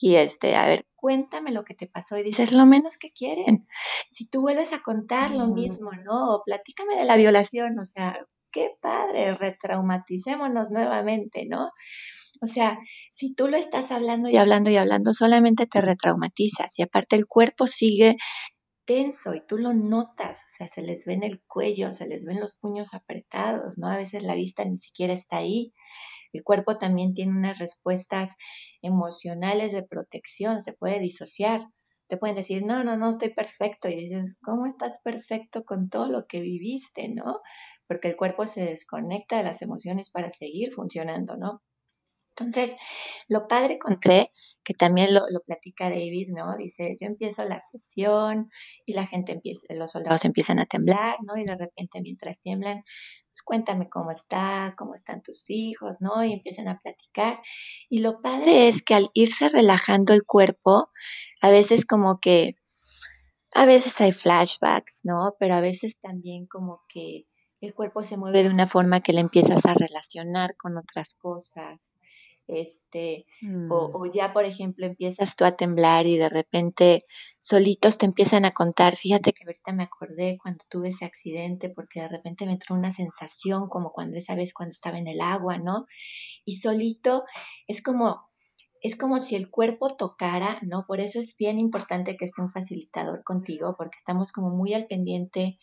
[0.00, 3.66] y este, a ver, cuéntame lo que te pasó y dices lo menos que quieren.
[4.12, 6.34] Si tú vuelves a contar lo mismo, ¿no?
[6.34, 8.18] O platícame de la violación, o sea,
[8.50, 11.70] qué padre, retraumaticémonos nuevamente, ¿no?
[12.40, 12.78] O sea,
[13.10, 17.26] si tú lo estás hablando y hablando y hablando, solamente te retraumatizas y aparte el
[17.26, 18.16] cuerpo sigue
[18.84, 22.24] tenso y tú lo notas, o sea, se les ve en el cuello, se les
[22.24, 23.88] ven los puños apretados, ¿no?
[23.88, 25.74] A veces la vista ni siquiera está ahí.
[26.32, 28.34] El cuerpo también tiene unas respuestas
[28.82, 31.60] emocionales de protección, se puede disociar.
[32.08, 33.88] Te pueden decir, no, no, no estoy perfecto.
[33.88, 37.40] Y dices, ¿cómo estás perfecto con todo lo que viviste, no?
[37.86, 41.62] Porque el cuerpo se desconecta de las emociones para seguir funcionando, ¿no?
[42.38, 42.76] Entonces,
[43.26, 44.30] lo padre con TRE,
[44.62, 46.56] que también lo, platica David, ¿no?
[46.56, 48.50] Dice, yo empiezo la sesión
[48.86, 51.36] y la gente empieza, los soldados empiezan a temblar, ¿no?
[51.36, 52.84] Y de repente mientras tiemblan,
[53.38, 56.24] pues cuéntame cómo estás, cómo están tus hijos, ¿no?
[56.24, 57.40] Y empiezan a platicar.
[57.88, 60.90] Y lo padre es que al irse relajando el cuerpo,
[61.40, 62.56] a veces como que,
[63.54, 65.36] a veces hay flashbacks, ¿no?
[65.38, 67.26] Pero a veces también como que
[67.60, 71.97] el cuerpo se mueve de una forma que le empiezas a relacionar con otras cosas
[72.48, 73.70] este, mm.
[73.70, 77.04] o, ya, por ejemplo, empiezas tú a temblar y de repente
[77.38, 82.00] solitos te empiezan a contar, fíjate que ahorita me acordé cuando tuve ese accidente, porque
[82.00, 85.58] de repente me entró una sensación como cuando esa vez cuando estaba en el agua,
[85.58, 85.86] ¿no?
[86.44, 87.24] Y solito
[87.66, 88.26] es como,
[88.80, 90.86] es como si el cuerpo tocara, ¿no?
[90.86, 94.86] Por eso es bien importante que esté un facilitador contigo, porque estamos como muy al
[94.86, 95.58] pendiente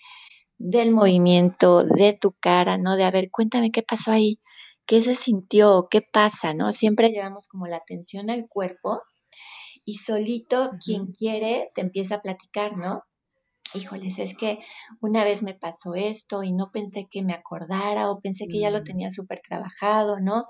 [0.58, 2.95] del movimiento, de tu cara, ¿no?
[2.95, 4.39] De a ver, cuéntame qué pasó ahí,
[4.86, 6.71] qué se sintió, qué pasa, ¿no?
[6.71, 9.02] Siempre llevamos como la atención al cuerpo
[9.84, 13.04] y solito quien quiere te empieza a platicar, ¿no?
[13.74, 14.60] Híjoles, es que
[15.02, 18.71] una vez me pasó esto y no pensé que me acordara o pensé que ya
[18.71, 18.84] lo mm.
[18.84, 20.45] tenía súper trabajado, ¿no?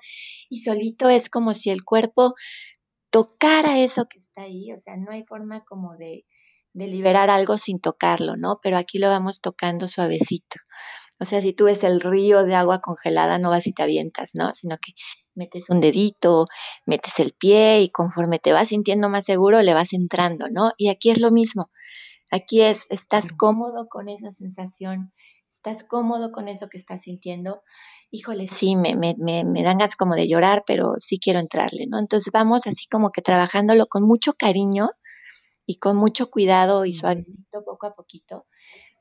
[0.49, 2.35] Y solito es como si el cuerpo
[3.09, 6.25] tocara eso que está ahí, o sea, no hay forma como de,
[6.73, 8.59] de liberar algo sin tocarlo, ¿no?
[8.61, 10.57] Pero aquí lo vamos tocando suavecito.
[11.19, 14.31] O sea, si tú ves el río de agua congelada, no vas y te avientas,
[14.33, 14.53] ¿no?
[14.53, 14.93] Sino que
[15.33, 16.47] metes un dedito,
[16.85, 20.71] metes el pie y conforme te vas sintiendo más seguro le vas entrando, ¿no?
[20.77, 21.69] Y aquí es lo mismo.
[22.31, 25.13] Aquí es, estás cómodo con esa sensación,
[25.49, 27.61] estás cómodo con eso que estás sintiendo.
[28.11, 31.85] Híjole, sí, me, me, me, me dan ganas como de llorar, pero sí quiero entrarle,
[31.87, 31.99] ¿no?
[31.99, 34.89] Entonces vamos así como que trabajándolo con mucho cariño
[35.65, 38.45] y con mucho cuidado y suavecito poco a poquito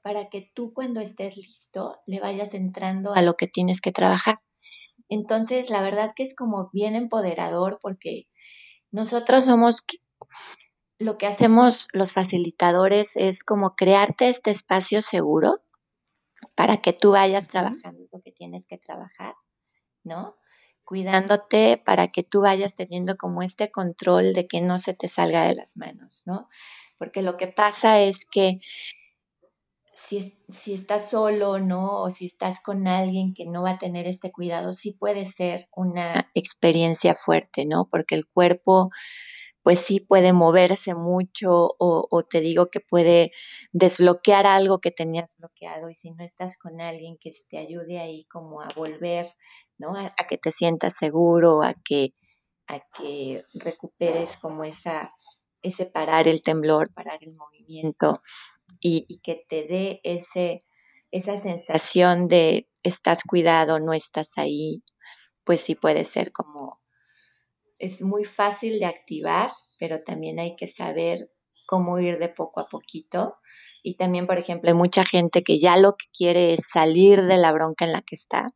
[0.05, 4.37] para que tú cuando estés listo le vayas entrando a lo que tienes que trabajar.
[5.09, 8.29] Entonces, la verdad que es como bien empoderador porque
[8.91, 9.83] nosotros somos,
[10.99, 15.63] lo que hacemos los facilitadores es como crearte este espacio seguro
[16.55, 19.35] para que tú vayas trabajando lo que tienes que trabajar,
[20.03, 20.37] ¿no?
[20.85, 25.45] Cuidándote para que tú vayas teniendo como este control de que no se te salga
[25.45, 26.47] de las manos, ¿no?
[26.99, 28.61] Porque lo que pasa es que
[29.97, 32.03] si, si estás solo, ¿no?
[32.03, 35.69] O si estás con alguien que no va a tener este cuidado, sí puede ser
[35.75, 37.89] una experiencia fuerte, ¿no?
[37.91, 38.91] Porque el cuerpo,
[39.63, 43.33] pues sí puede moverse mucho o, te digo que puede
[43.73, 48.27] desbloquear algo que tenías bloqueado y si no estás con alguien que te ayude ahí
[48.27, 49.27] como a volver,
[49.79, 49.97] ¿no?
[49.97, 52.15] A, a que te sientas seguro, a que,
[52.67, 55.13] a que recuperes como esa,
[55.63, 58.23] ese parar el temblor, parar el movimiento,
[58.81, 60.65] y, y que te dé ese,
[61.11, 64.83] esa sensación de estás cuidado, no estás ahí,
[65.45, 66.81] pues sí puede ser como,
[67.79, 71.31] es muy fácil de activar, pero también hay que saber
[71.67, 73.37] cómo ir de poco a poquito.
[73.83, 77.37] Y también, por ejemplo, hay mucha gente que ya lo que quiere es salir de
[77.37, 78.47] la bronca en la que está.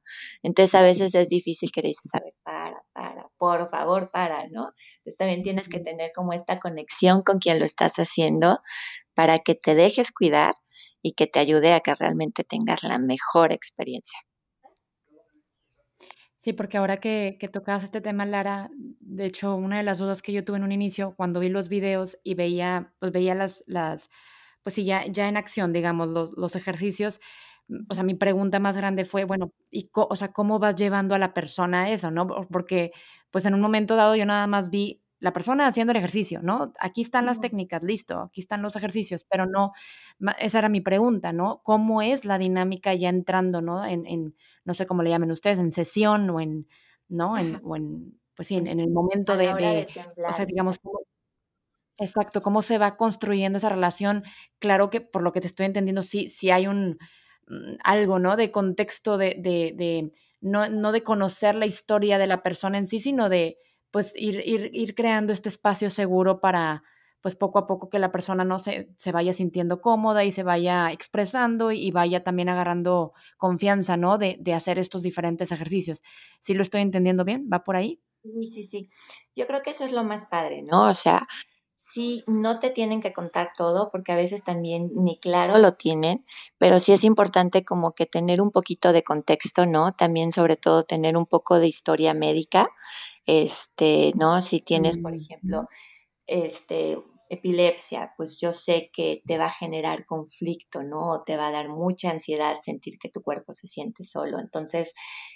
[0.42, 4.48] Entonces a veces es difícil que le dices, a ver, para, para, por favor, para,
[4.48, 4.72] ¿no?
[4.98, 8.60] Entonces también tienes que tener como esta conexión con quien lo estás haciendo
[9.18, 10.54] para que te dejes cuidar
[11.02, 14.20] y que te ayude a que realmente tengas la mejor experiencia.
[16.38, 20.32] Sí, porque ahora que, tocabas este tema, Lara, de hecho, una de las dudas que
[20.32, 24.08] yo tuve en un inicio, cuando vi los videos y veía, pues veía las, las
[24.62, 27.20] pues sí, ya, ya en acción, digamos, los, los ejercicios,
[27.88, 31.18] o sea, mi pregunta más grande fue, bueno, y o sea, ¿cómo vas llevando a
[31.18, 32.28] la persona eso, no?
[32.52, 32.92] Porque,
[33.32, 36.72] pues en un momento dado yo nada más vi la persona haciendo el ejercicio, ¿no?
[36.78, 39.72] Aquí están las técnicas, listo, aquí están los ejercicios, pero no,
[40.38, 41.60] esa era mi pregunta, ¿no?
[41.64, 43.84] ¿Cómo es la dinámica ya entrando, ¿no?
[43.84, 46.68] En, en no sé cómo le llamen ustedes, en sesión o en,
[47.08, 47.38] ¿no?
[47.38, 50.78] En, o en, pues sí, en, en el momento de, de, de o sea, digamos,
[50.78, 51.00] ¿cómo,
[51.98, 54.24] exacto, cómo se va construyendo esa relación.
[54.58, 56.98] Claro que por lo que te estoy entendiendo, sí, sí hay un,
[57.84, 58.36] algo, ¿no?
[58.36, 62.86] De contexto de, de, de no, no de conocer la historia de la persona en
[62.86, 63.58] sí, sino de
[63.90, 66.82] pues ir, ir, ir creando este espacio seguro para,
[67.20, 70.42] pues poco a poco que la persona no se, se vaya sintiendo cómoda y se
[70.42, 74.18] vaya expresando y vaya también agarrando confianza, ¿no?
[74.18, 76.02] De, de hacer estos diferentes ejercicios.
[76.40, 77.48] ¿Sí lo estoy entendiendo bien?
[77.52, 78.00] ¿Va por ahí?
[78.22, 78.88] Sí, sí, sí.
[79.34, 80.88] Yo creo que eso es lo más padre, ¿no?
[80.88, 81.26] O sea,
[81.74, 86.24] sí, no te tienen que contar todo porque a veces también ni claro lo tienen,
[86.58, 89.92] pero sí es importante como que tener un poquito de contexto, ¿no?
[89.92, 92.68] También sobre todo tener un poco de historia médica
[93.28, 94.40] este, ¿no?
[94.40, 95.68] Si tienes, por ejemplo,
[96.26, 96.96] este,
[97.28, 101.10] epilepsia, pues yo sé que te va a generar conflicto, ¿no?
[101.10, 104.38] O te va a dar mucha ansiedad sentir que tu cuerpo se siente solo.
[104.38, 104.94] Entonces,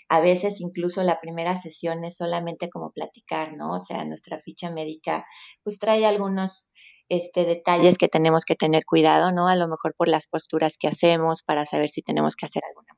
[0.09, 3.77] a veces incluso la primera sesión es solamente como platicar, ¿no?
[3.77, 5.27] O sea, nuestra ficha médica
[5.63, 6.71] pues trae algunos
[7.11, 9.49] este, detalles que tenemos que tener cuidado, ¿no?
[9.49, 12.92] A lo mejor por las posturas que hacemos para saber si tenemos que hacer alguna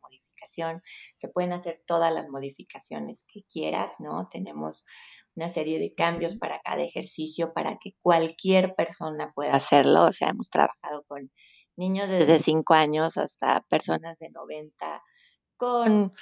[1.16, 4.28] se pueden hacer todas las modificaciones que quieras, ¿no?
[4.28, 4.84] Tenemos
[5.34, 10.04] una serie de cambios para cada ejercicio para que cualquier persona pueda hacerlo.
[10.04, 11.30] O sea, hemos trabajado con
[11.76, 15.02] niños desde 5 años hasta personas de 90
[15.56, 16.12] con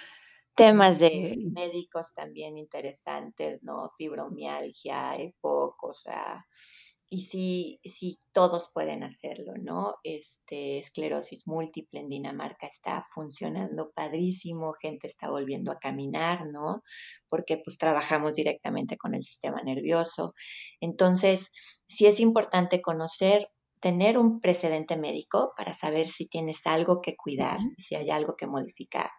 [0.54, 3.90] temas de médicos también interesantes, ¿no?
[3.96, 6.46] Fibromialgia, EPOC, o sea,
[7.12, 9.96] y sí, sí, todos pueden hacerlo, ¿no?
[10.02, 16.82] Este, esclerosis múltiple en Dinamarca está funcionando padrísimo, gente está volviendo a caminar, ¿no?
[17.28, 20.32] Porque pues trabajamos directamente con el sistema nervioso.
[20.80, 21.50] Entonces,
[21.86, 23.46] sí es importante conocer
[23.82, 28.46] tener un precedente médico para saber si tienes algo que cuidar, si hay algo que
[28.46, 29.10] modificar.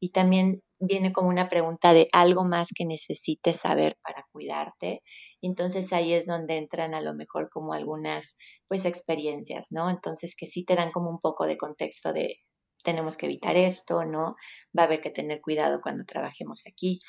[0.00, 5.02] Y también viene como una pregunta de algo más que necesites saber para cuidarte.
[5.42, 8.36] Entonces ahí es donde entran a lo mejor como algunas
[8.68, 9.90] pues experiencias, ¿no?
[9.90, 12.36] Entonces que sí te dan como un poco de contexto de
[12.84, 14.36] tenemos que evitar esto, ¿no?
[14.76, 17.00] Va a haber que tener cuidado cuando trabajemos aquí.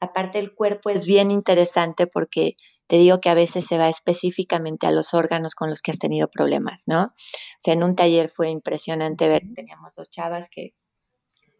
[0.00, 2.54] Aparte, el cuerpo es bien interesante porque
[2.86, 5.98] te digo que a veces se va específicamente a los órganos con los que has
[5.98, 7.04] tenido problemas, ¿no?
[7.04, 7.12] O
[7.58, 10.74] sea, en un taller fue impresionante ver, teníamos dos chavas que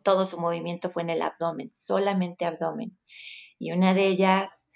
[0.03, 2.97] todo su movimiento fue en el abdomen, solamente abdomen.
[3.59, 4.71] y una de ellas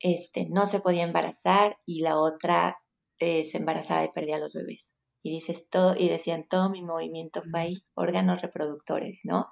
[0.00, 2.78] este, no se podía embarazar y la otra
[3.18, 4.95] eh, se embarazaba y perdía a los bebés.
[5.26, 9.48] Y dices todo, y decían todo mi movimiento fue ahí, órganos reproductores, ¿no?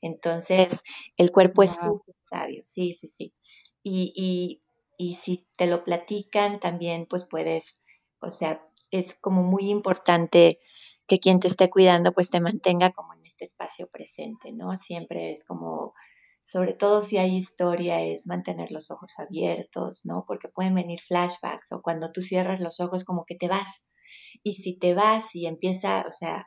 [0.00, 0.82] Entonces,
[1.16, 3.34] el cuerpo es súper sabio, sí, sí, sí.
[3.82, 4.60] Y, y,
[4.98, 7.84] y si te lo platican, también pues puedes,
[8.20, 10.60] o sea, es como muy importante
[11.06, 14.76] que quien te esté cuidando pues te mantenga como en este espacio presente, ¿no?
[14.76, 15.94] Siempre es como,
[16.44, 20.24] sobre todo si hay historia, es mantener los ojos abiertos, ¿no?
[20.26, 23.92] Porque pueden venir flashbacks o cuando tú cierras los ojos como que te vas.
[24.42, 26.46] Y si te vas y empieza, o sea,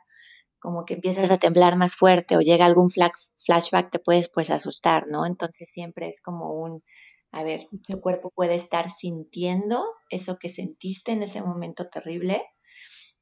[0.58, 5.06] como que empiezas a temblar más fuerte o llega algún flashback, te puedes pues asustar,
[5.08, 5.24] ¿no?
[5.24, 6.82] Entonces siempre es como un,
[7.30, 12.42] a ver, tu cuerpo puede estar sintiendo eso que sentiste en ese momento terrible,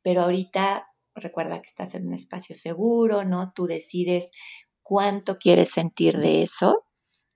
[0.03, 3.53] pero ahorita recuerda que estás en un espacio seguro, ¿no?
[3.55, 4.31] Tú decides
[4.83, 6.85] cuánto quieres sentir de eso,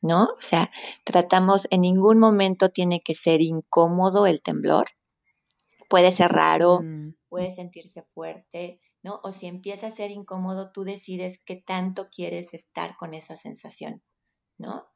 [0.02, 0.24] ¿no?
[0.24, 0.70] O sea,
[1.04, 4.86] tratamos, en ningún momento tiene que ser incómodo el temblor.
[5.88, 7.14] Puede ser raro, mm.
[7.30, 9.20] Puede sentirse fuerte, ¿no?
[9.22, 14.02] O si empieza a ser incómodo, tú decides qué tanto quieres estar con esa sensación,
[14.58, 14.86] ¿no?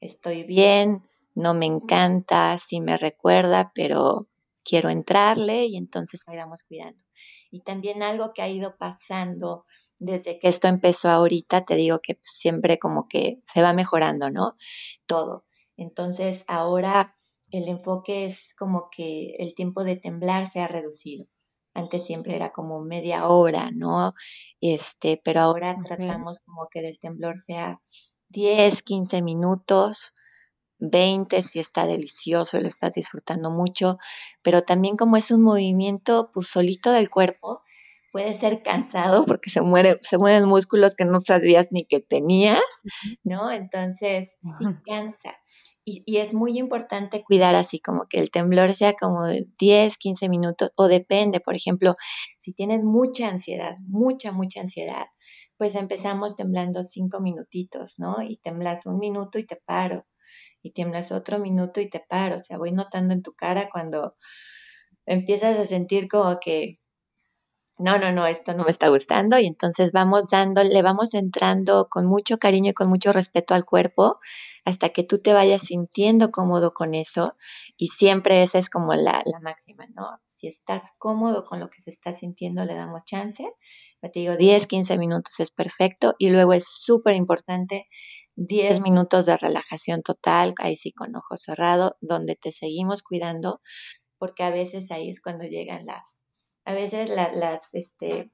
[0.00, 4.28] Estoy bien, no me encanta, sí me recuerda, pero
[4.64, 7.02] quiero entrarle y entonces ahí vamos cuidando.
[7.50, 9.66] Y también algo que ha ido pasando
[9.98, 14.56] desde que esto empezó ahorita, te digo que siempre como que se va mejorando, ¿no?
[15.06, 15.44] Todo.
[15.76, 17.14] Entonces ahora
[17.50, 21.26] el enfoque es como que el tiempo de temblar se ha reducido.
[21.74, 24.14] Antes siempre era como media hora, ¿no?
[24.60, 27.80] Este, pero ahora tratamos como que del temblor sea
[28.28, 30.14] 10, 15 minutos,
[30.78, 33.98] 20 si está delicioso lo estás disfrutando mucho,
[34.42, 37.62] pero también como es un movimiento pues solito del cuerpo,
[38.12, 42.60] puede ser cansado porque se muere, se mueven músculos que no sabías ni que tenías,
[43.24, 43.50] ¿no?
[43.50, 45.34] Entonces sí cansa.
[45.84, 49.98] Y, y, es muy importante cuidar así como que el temblor sea como de 10,
[49.98, 51.94] 15 minutos o depende, por ejemplo,
[52.38, 55.06] si tienes mucha ansiedad, mucha, mucha ansiedad,
[55.56, 58.22] pues empezamos temblando cinco minutitos, ¿no?
[58.22, 60.06] Y temblas un minuto y te paro
[60.62, 62.36] y tiemblas otro minuto y te paro.
[62.36, 64.12] O sea, voy notando en tu cara cuando
[65.06, 66.78] empiezas a sentir como que,
[67.78, 71.88] no, no, no, esto no me está gustando y entonces vamos dando, le vamos entrando
[71.88, 74.18] con mucho cariño y con mucho respeto al cuerpo
[74.64, 77.36] hasta que tú te vayas sintiendo cómodo con eso
[77.76, 80.20] y siempre esa es como la, la máxima, ¿no?
[80.24, 83.42] Si estás cómodo con lo que se está sintiendo, le damos chance.
[84.02, 87.88] Yo te digo, 10, 15 minutos es perfecto y luego es súper importante
[88.36, 93.60] 10 minutos de relajación total, ahí sí con ojos cerrados, donde te seguimos cuidando,
[94.18, 96.21] porque a veces ahí es cuando llegan las,
[96.64, 98.30] a veces las, este,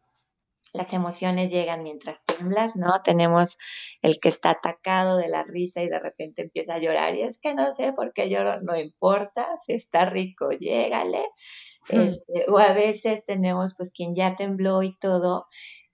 [0.73, 3.01] las emociones llegan mientras temblas, ¿no?
[3.03, 3.57] Tenemos
[4.03, 7.39] el que está atacado de la risa y de repente empieza a llorar y es
[7.39, 11.25] que no sé por qué lloro, no importa, si está rico, llégale.
[11.89, 15.47] Este, o a veces tenemos pues quien ya tembló y todo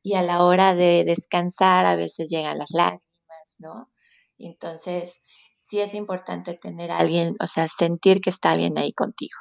[0.02, 3.90] y a la hora de descansar a veces llegan las lágrimas, ¿no?
[4.38, 5.20] Entonces,
[5.60, 9.38] sí es importante tener a alguien, o sea, sentir que está alguien ahí contigo,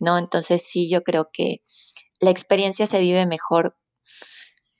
[0.00, 0.18] ¿no?
[0.18, 1.62] Entonces, sí, yo creo que
[2.20, 3.76] la experiencia se vive mejor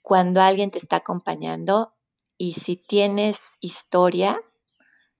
[0.02, 1.94] cuando alguien te está acompañando
[2.36, 4.40] y si tienes historia,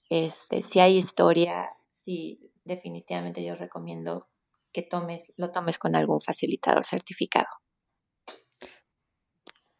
[0.08, 4.28] este, si hay historia, sí, definitivamente yo recomiendo
[4.72, 7.48] que tomes, lo tomes con algún facilitador certificado.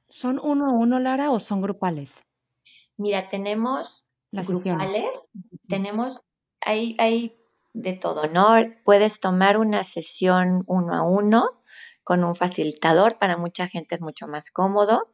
[0.09, 2.22] ¿Son uno a uno, Lara, o son grupales?
[2.96, 5.05] Mira, tenemos las grupales,
[5.68, 6.20] tenemos,
[6.61, 7.40] hay, hay
[7.72, 8.48] de todo, ¿no?
[8.85, 11.60] Puedes tomar una sesión uno a uno
[12.04, 15.10] con un facilitador, para mucha gente es mucho más cómodo.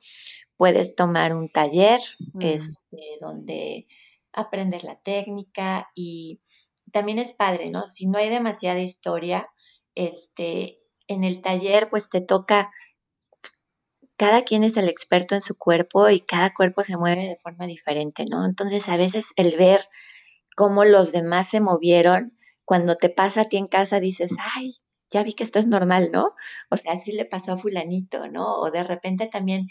[0.57, 2.01] Puedes tomar un taller
[2.33, 2.43] mm.
[2.43, 3.87] este, donde
[4.33, 6.41] aprendes la técnica y
[6.93, 7.89] también es padre, ¿no?
[7.89, 9.49] Si no hay demasiada historia,
[9.95, 10.77] este,
[11.09, 12.71] en el taller pues te toca
[14.17, 17.67] cada quien es el experto en su cuerpo y cada cuerpo se mueve de forma
[17.67, 18.47] diferente, ¿no?
[18.47, 19.81] Entonces a veces el ver
[20.57, 24.73] cómo los demás se movieron, cuando te pasa a ti en casa dices, ay,
[25.11, 26.31] ya vi que esto es normal, ¿no?
[26.71, 28.55] O sea, así le pasó a fulanito, ¿no?
[28.57, 29.69] O de repente también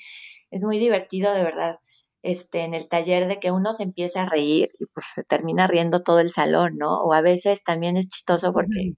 [0.51, 1.79] es muy divertido, de verdad,
[2.23, 5.67] este, en el taller de que uno se empieza a reír y pues se termina
[5.67, 7.01] riendo todo el salón, ¿no?
[7.03, 8.93] O a veces también es chistoso porque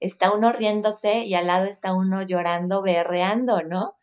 [0.00, 3.96] está uno riéndose y al lado está uno llorando, berreando, ¿no?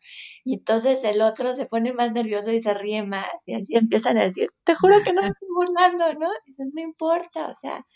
[0.44, 4.16] Y entonces el otro se pone más nervioso y se ríe más y así empiezan
[4.18, 6.30] a decir, te juro que no me estoy burlando, ¿no?
[6.46, 7.86] Y dices, no importa, o sea,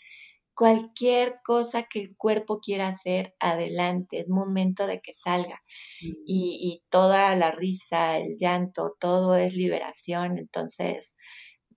[0.55, 5.61] cualquier cosa que el cuerpo quiera hacer, adelante, es momento de que salga.
[6.01, 11.17] Y, y, toda la risa, el llanto, todo es liberación, entonces,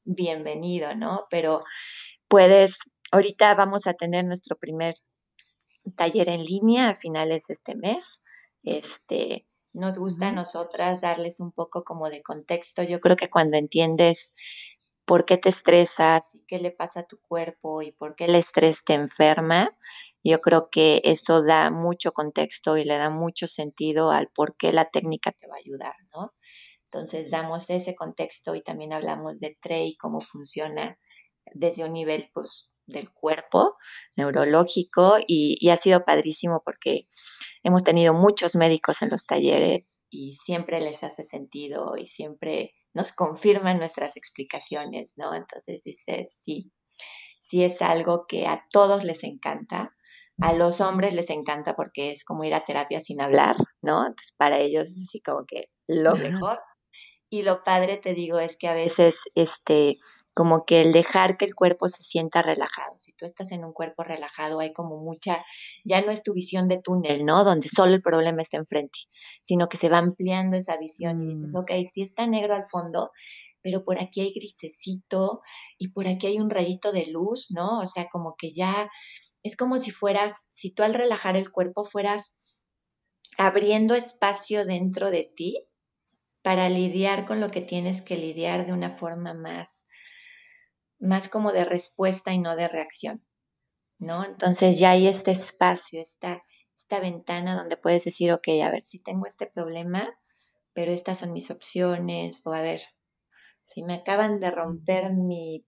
[0.05, 1.27] bienvenido, ¿no?
[1.31, 1.65] Pero
[2.29, 2.79] puedes
[3.11, 4.95] ahorita vamos a tener nuestro primer
[5.97, 8.21] taller en línea a finales de este mes.
[8.63, 12.83] Este, nos gusta a nosotras darles un poco como de contexto.
[12.83, 14.35] Yo creo que cuando entiendes
[15.09, 18.35] por qué te estresas y qué le pasa a tu cuerpo y por qué el
[18.35, 19.75] estrés te enferma,
[20.23, 24.71] yo creo que eso da mucho contexto y le da mucho sentido al por qué
[24.71, 26.35] la técnica te va a ayudar, ¿no?
[26.85, 30.99] Entonces damos ese contexto y también hablamos de TRE y cómo funciona
[31.55, 33.79] desde un nivel pues, del cuerpo
[34.15, 37.09] neurológico y, ha sido padrísimo porque
[37.63, 43.13] hemos tenido muchos médicos en los talleres y siempre les hace sentido y siempre nos
[43.13, 45.35] confirman nuestras explicaciones, ¿no?
[45.35, 46.73] Entonces dices, sí,
[47.41, 49.95] sí es algo que a todos les encanta.
[50.41, 54.07] A los hombres les encanta porque es como ir a terapia sin hablar, ¿no?
[54.07, 56.59] Entonces para ellos es así como que lo mejor.
[57.31, 59.95] Y lo padre, te digo, es que a veces, este,
[60.33, 62.99] como que el dejar que el cuerpo se sienta relajado.
[62.99, 65.45] Si tú estás en un cuerpo relajado, hay como mucha,
[65.85, 67.45] ya no es tu visión de túnel, ¿no?
[67.45, 69.01] Donde solo el problema está enfrente,
[69.43, 71.57] sino que se va ampliando esa visión y dices, mm.
[71.57, 73.11] ok, sí está negro al fondo,
[73.61, 75.43] pero por aquí hay grisecito
[75.77, 77.81] y por aquí hay un rayito de luz, ¿no?
[77.81, 78.91] O sea, como que ya
[79.43, 82.65] es como si fueras, si tú al relajar el cuerpo fueras
[83.37, 85.68] abriendo espacio dentro de ti
[86.43, 89.89] para lidiar con lo que tienes que lidiar de una forma más,
[90.99, 93.25] más como de respuesta y no de reacción,
[93.99, 94.25] ¿no?
[94.25, 96.43] Entonces ya hay este espacio, esta,
[96.77, 100.19] esta ventana donde puedes decir, ok, a ver, si tengo este problema,
[100.73, 102.81] pero estas son mis opciones, o a ver,
[103.65, 105.67] si me acaban de romper mi,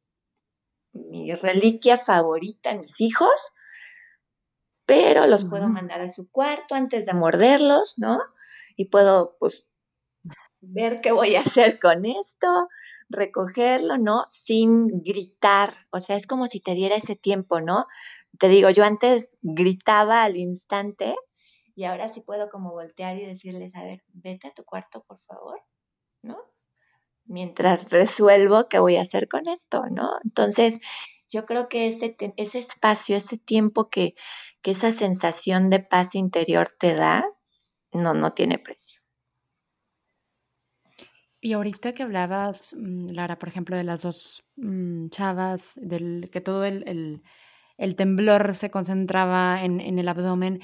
[0.93, 3.53] mi reliquia favorita, mis hijos,
[4.87, 8.19] pero los puedo mandar a su cuarto antes de morderlos, ¿no?
[8.77, 9.69] Y puedo, pues,
[10.61, 12.69] ver qué voy a hacer con esto,
[13.09, 14.27] recogerlo, ¿no?
[14.29, 17.87] Sin gritar, o sea, es como si te diera ese tiempo, ¿no?
[18.39, 21.15] Te digo, yo antes gritaba al instante
[21.75, 25.19] y ahora sí puedo como voltear y decirles, a ver, vete a tu cuarto, por
[25.21, 25.61] favor,
[26.23, 26.39] ¿no?
[27.25, 30.11] Mientras resuelvo qué voy a hacer con esto, ¿no?
[30.25, 30.81] Entonces,
[31.29, 34.15] yo creo que ese, ese espacio, ese tiempo que,
[34.63, 37.25] que esa sensación de paz interior te da,
[37.93, 39.00] no, no tiene precio.
[41.43, 46.41] Y ahorita que hablabas, mm, Lara, por ejemplo, de las dos mm, chavas, del que
[46.41, 47.23] todo el,
[47.97, 50.61] temblor se concentraba en, el abdomen,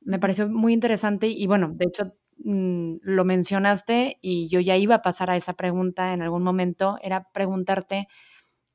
[0.00, 4.96] me pareció muy interesante y bueno, de hecho mm, lo mencionaste y yo ya iba
[4.96, 8.08] a pasar a esa pregunta en algún momento, era preguntarte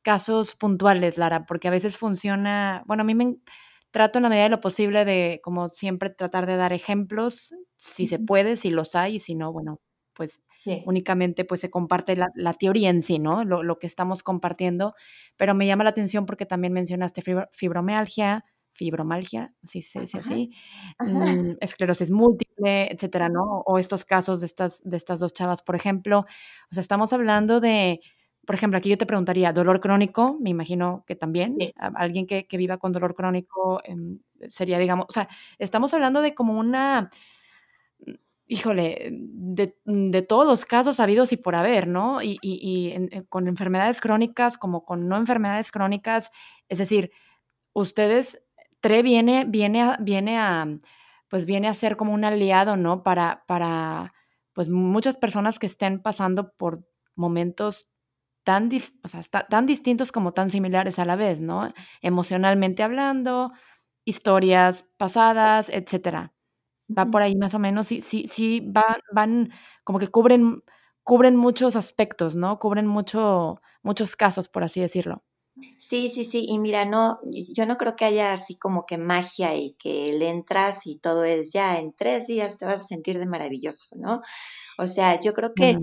[0.03, 3.37] casos puntuales, Lara, porque a veces funciona, bueno, a mí me
[3.91, 8.07] trato en la medida de lo posible de, como siempre, tratar de dar ejemplos, si
[8.07, 9.79] se puede, si los hay, y si no, bueno,
[10.13, 10.41] pues
[10.85, 13.43] únicamente pues se comparte la, teoría en sí, ¿no?
[13.43, 14.93] Lo, que estamos compartiendo,
[15.37, 20.51] pero me llama la atención porque también mencionaste fibromialgia, fibromalgia, si se dice así,
[20.99, 23.63] mm, esclerosis múltiple, etcétera, ¿no?
[23.65, 26.19] O estos casos de estas, de estas dos chavas, por ejemplo.
[26.19, 27.99] O sea, estamos hablando de,
[28.45, 32.57] por ejemplo, aquí yo te preguntaría, dolor crónico, me imagino que también, alguien que, que,
[32.57, 37.09] viva con dolor crónico em, sería, digamos, o sea, estamos hablando de como una
[38.49, 42.23] híjole, de, todos los casos habidos y por haber, ¿no?
[42.23, 42.95] Y, y,
[43.29, 46.31] con enfermedades crónicas como con no enfermedades crónicas,
[46.67, 47.11] es decir,
[47.73, 48.43] ustedes,
[48.81, 50.67] TRE viene, viene, a, viene a,
[51.29, 53.03] pues viene a ser como un aliado, ¿no?
[53.03, 54.13] Para, para,
[54.53, 57.91] pues muchas personas que estén pasando por momentos
[58.43, 58.71] tan,
[59.03, 61.71] o sea, tan distintos como tan similares a la vez, ¿no?
[62.01, 63.51] Emocionalmente hablando,
[64.05, 66.33] historias pasadas, etcétera
[66.95, 69.51] va por ahí más o menos, sí, sí, sí, van, van
[69.83, 70.63] como que cubren,
[71.03, 72.59] cubren muchos aspectos, ¿no?
[72.59, 75.23] Cubren mucho, muchos casos, por así decirlo.
[75.77, 77.19] Sí, sí, sí, y mira, no,
[77.53, 81.23] yo no creo que haya así como que magia y que le entras y todo
[81.23, 84.21] es ya, en tres días te vas a sentir de maravilloso, ¿no?
[84.77, 85.77] O sea, yo creo que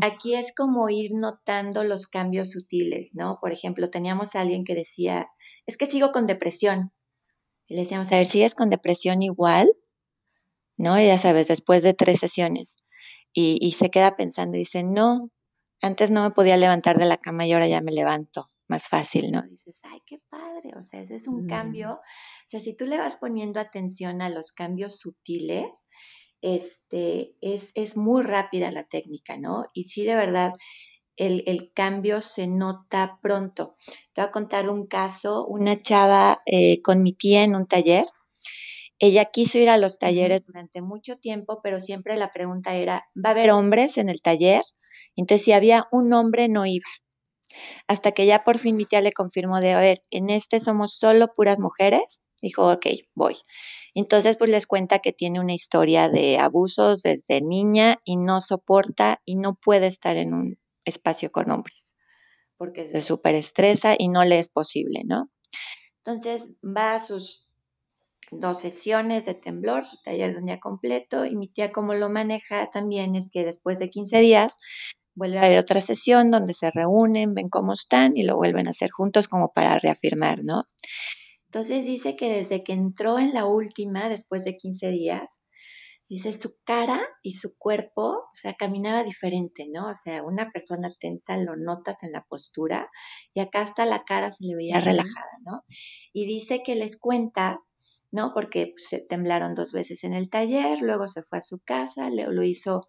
[0.00, 3.38] aquí es como ir notando los cambios sutiles, ¿no?
[3.40, 5.28] Por ejemplo, teníamos a alguien que decía,
[5.66, 6.92] es que sigo con depresión.
[7.66, 9.68] Y le decíamos, a ver, ¿sigues con depresión igual?
[10.78, 10.98] ¿No?
[10.98, 12.78] Ya sabes, después de tres sesiones.
[13.34, 15.30] Y, se queda pensando y dice, no,
[15.82, 19.30] antes no me podía levantar de la cama y ahora ya me levanto más fácil,
[19.30, 19.42] ¿no?
[19.42, 21.92] Dices, ay, qué padre, o sea, ese es un cambio.
[21.92, 25.86] O sea, si tú le vas poniendo atención a los cambios sutiles,
[26.40, 29.66] este, es, es muy rápida la técnica, ¿no?
[29.72, 30.52] Y sí, de verdad,
[31.16, 33.70] el, el, cambio se nota pronto.
[34.12, 38.04] Te voy a contar un caso, una chava eh, con mi tía en un taller,
[38.98, 43.30] ella quiso ir a los talleres durante mucho tiempo, pero siempre la pregunta era, ¿va
[43.30, 44.62] a haber hombres en el taller?
[45.16, 46.88] Entonces, si había un hombre, no iba.
[47.86, 50.94] Hasta que ya por fin mi tía le confirmó de, a ver, en este somos
[50.94, 52.24] solo puras mujeres.
[52.40, 53.36] Dijo, ok, voy.
[53.94, 59.20] Entonces, pues les cuenta que tiene una historia de abusos desde niña y no soporta
[59.24, 61.88] y no puede estar en un espacio con hombres
[62.58, 65.30] porque se súper estresa y no le es posible, ¿no?
[65.98, 67.47] Entonces va a sus
[68.30, 72.08] dos sesiones de temblor, su taller de un día completo, y mi tía como lo
[72.10, 74.58] maneja también es que después de 15 días
[75.14, 78.70] vuelve a haber otra sesión donde se reúnen, ven cómo están y lo vuelven a
[78.70, 80.64] hacer juntos como para reafirmar, ¿no?
[81.46, 85.40] Entonces dice que desde que entró en la última, después de 15 días,
[86.08, 89.90] dice su cara y su cuerpo, o sea, caminaba diferente, ¿no?
[89.90, 92.90] O sea, una persona tensa lo notas en la postura
[93.34, 95.64] y acá hasta la cara se le veía relajada, ¿no?
[96.12, 97.60] Y dice que les cuenta,
[98.10, 98.32] ¿no?
[98.34, 102.30] Porque se temblaron dos veces en el taller, luego se fue a su casa, lo,
[102.32, 102.88] lo hizo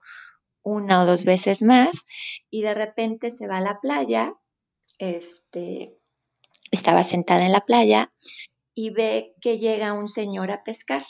[0.63, 2.05] una o dos veces más
[2.49, 4.33] y de repente se va a la playa,
[4.97, 5.97] este,
[6.71, 8.13] estaba sentada en la playa
[8.73, 11.03] y ve que llega un señor a pescar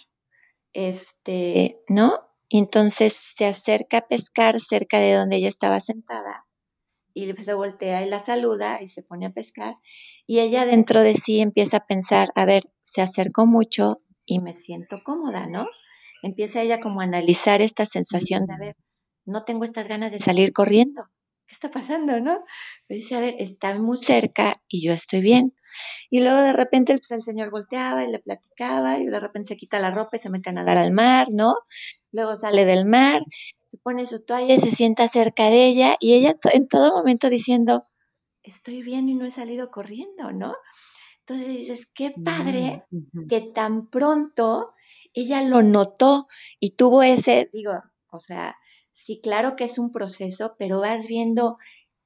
[0.74, 2.20] este, ¿no?
[2.48, 6.48] Y entonces se acerca a pescar cerca de donde ella estaba sentada
[7.14, 9.76] y se voltea y la saluda y se pone a pescar
[10.28, 14.54] y ella dentro de sí empieza a pensar, a ver, se acercó mucho y me
[14.54, 15.68] siento cómoda, ¿no?
[16.22, 18.76] Empieza ella como a analizar esta sensación de, a ver,
[19.26, 21.04] no tengo estas ganas de salir corriendo.
[21.48, 22.44] ¿Qué está pasando, no?
[22.88, 25.56] dice, a ver, está muy cerca y yo estoy bien.
[26.12, 29.58] Y luego de repente pues, el señor volteaba y le platicaba y de repente se
[29.58, 31.56] quita la ropa y se mete a nadar al mar, ¿no?
[32.12, 33.24] Luego sale del mar,
[33.72, 37.30] se pone su toalla y se sienta cerca de ella y ella en todo momento
[37.30, 37.88] diciendo,
[38.44, 40.56] estoy bien y no he salido corriendo, ¿no?
[41.20, 44.74] Entonces dices, qué padre mm, que tan pronto
[45.14, 46.28] ella lo notó
[46.60, 47.74] y tuvo ese, digo,
[48.12, 48.56] o sea,
[48.92, 51.58] sí, claro que es un proceso, pero vas viendo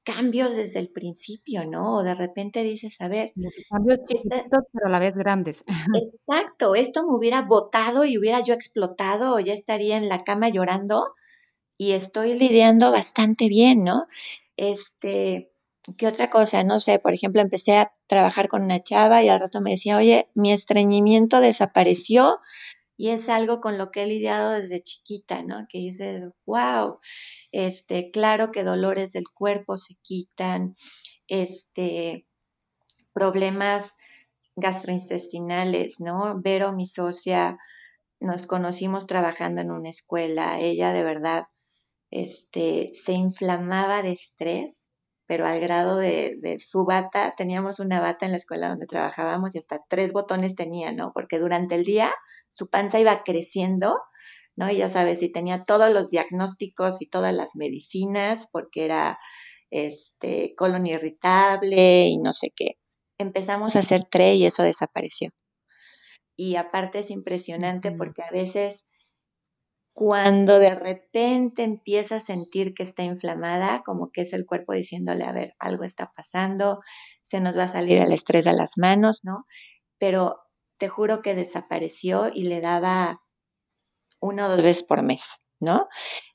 [0.02, 1.96] cambios desde el principio, ¿no?
[1.96, 3.32] O de repente dices, a ver.
[3.70, 5.64] Cambios chiquitos, pero a la vez grandes.
[5.66, 10.50] Exacto, esto me hubiera botado y hubiera yo explotado o ya estaría en la cama
[10.50, 11.14] llorando
[11.76, 14.06] y estoy lidiando bastante bien, ¿no?
[14.56, 15.52] Este,
[15.96, 16.62] ¿qué otra cosa?
[16.64, 19.96] No sé, por ejemplo, empecé a trabajar con una chava y al rato me decía,
[19.96, 22.40] oye, mi estreñimiento desapareció
[22.96, 25.66] y es algo con lo que he lidiado desde chiquita, ¿no?
[25.68, 27.00] Que dices, wow,
[27.50, 30.74] este, claro que dolores del cuerpo se quitan,
[31.26, 32.26] este,
[33.12, 33.96] problemas
[34.56, 36.40] gastrointestinales, ¿no?
[36.40, 37.58] Vero, mi socia,
[38.20, 41.46] nos conocimos trabajando en una escuela, ella de verdad,
[42.10, 44.88] este, se inflamaba de estrés
[45.26, 49.58] pero al grado de, su bata, teníamos una bata en la escuela donde trabajábamos y
[49.58, 51.12] hasta tres botones tenía, ¿no?
[51.14, 52.12] Porque durante el día
[52.50, 53.98] su panza iba creciendo,
[54.54, 54.70] ¿no?
[54.70, 59.18] Y ya sabes, y tenía todos los diagnósticos y todas las medicinas, porque era
[59.70, 62.78] este colon irritable y no sé qué.
[63.16, 65.30] Empezamos a hacer tre y eso desapareció.
[66.36, 68.86] Y aparte es impresionante porque a veces
[69.94, 75.24] cuando de repente empieza a sentir que está inflamada, como que es el cuerpo diciéndole,
[75.24, 76.80] a ver, algo está pasando,
[77.22, 79.46] se nos va a salir el estrés de las manos, ¿no?
[79.98, 80.40] Pero
[80.78, 83.22] te juro que desapareció y le daba
[84.20, 85.88] una o dos veces por mes, ¿no?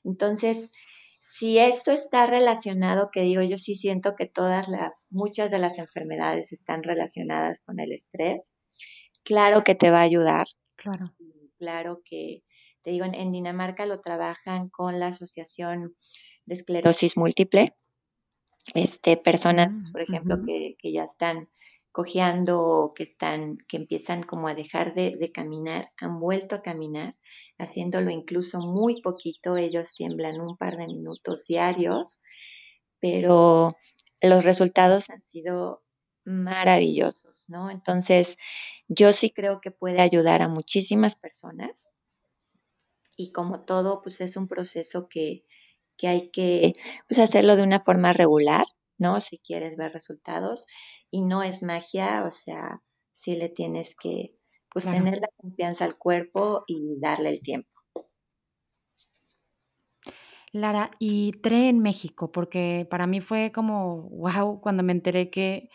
[0.04, 0.72] Entonces,
[1.20, 5.78] si esto está relacionado, que digo, yo sí siento que todas las, muchas de las
[5.78, 8.52] enfermedades están relacionadas con el estrés,
[9.22, 10.46] claro que te va a ayudar.
[10.76, 11.14] Claro.
[11.58, 12.42] Claro que,
[12.82, 15.96] te digo, en, Dinamarca lo trabajan con la Asociación
[16.46, 17.74] de Esclerosis Múltiple.
[18.74, 21.48] Este, personas, mm, por ejemplo, que, ya están
[21.92, 27.16] cojeando que están, que empiezan como a dejar de, de, caminar, han vuelto a caminar,
[27.58, 32.20] haciéndolo incluso muy poquito, ellos tiemblan un par de minutos diarios,
[33.00, 33.72] pero
[34.22, 35.82] los resultados han sido
[36.24, 37.70] maravillosos, ¿no?
[37.70, 38.36] Entonces,
[38.86, 41.88] yo sí creo que puede ayudar a muchísimas personas
[43.20, 45.44] y como todo, pues es un proceso que,
[46.02, 46.72] hay que
[47.06, 48.64] pues, hacerlo de una forma regular,
[48.96, 49.20] ¿no?
[49.20, 50.64] Si quieres ver resultados
[51.10, 54.32] y no es magia, o sea, sí le tienes que
[54.72, 57.68] pues tener la confianza al cuerpo y darle el tiempo.
[60.52, 65.68] Lara, y TRE en México, porque para mí fue como, wow, cuando me enteré que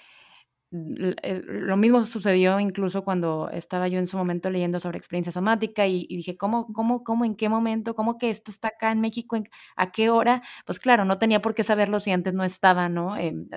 [0.75, 6.05] lo mismo sucedió incluso cuando estaba yo en su momento leyendo sobre experiencia somática y,
[6.07, 9.37] dije, ¿cómo, cómo, cómo, en qué momento, cómo que esto está acá en México,
[9.75, 10.43] a qué hora?
[10.65, 13.17] Pues claro, no tenía por qué saberlo si antes no estaba, ¿no?
[13.17, 13.47] Em,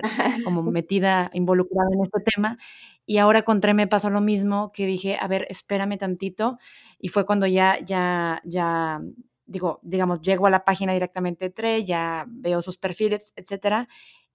[0.43, 2.57] como metida, involucrada en este tema.
[3.05, 6.59] Y ahora con TRE me pasó lo mismo, que dije, a ver, espérame tantito.
[6.99, 9.01] Y fue cuando ya, ya, ya,
[9.45, 13.87] digo, digamos, llego a la página directamente de TRE, ya veo sus perfiles, etcétera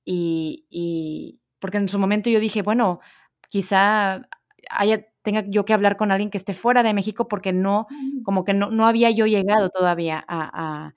[0.05, 3.01] y, porque en su momento yo dije, bueno,
[3.49, 4.29] quizá
[4.69, 7.87] haya, tenga yo que hablar con alguien que esté fuera de México porque no,
[8.23, 10.93] como que no, no había yo llegado todavía a,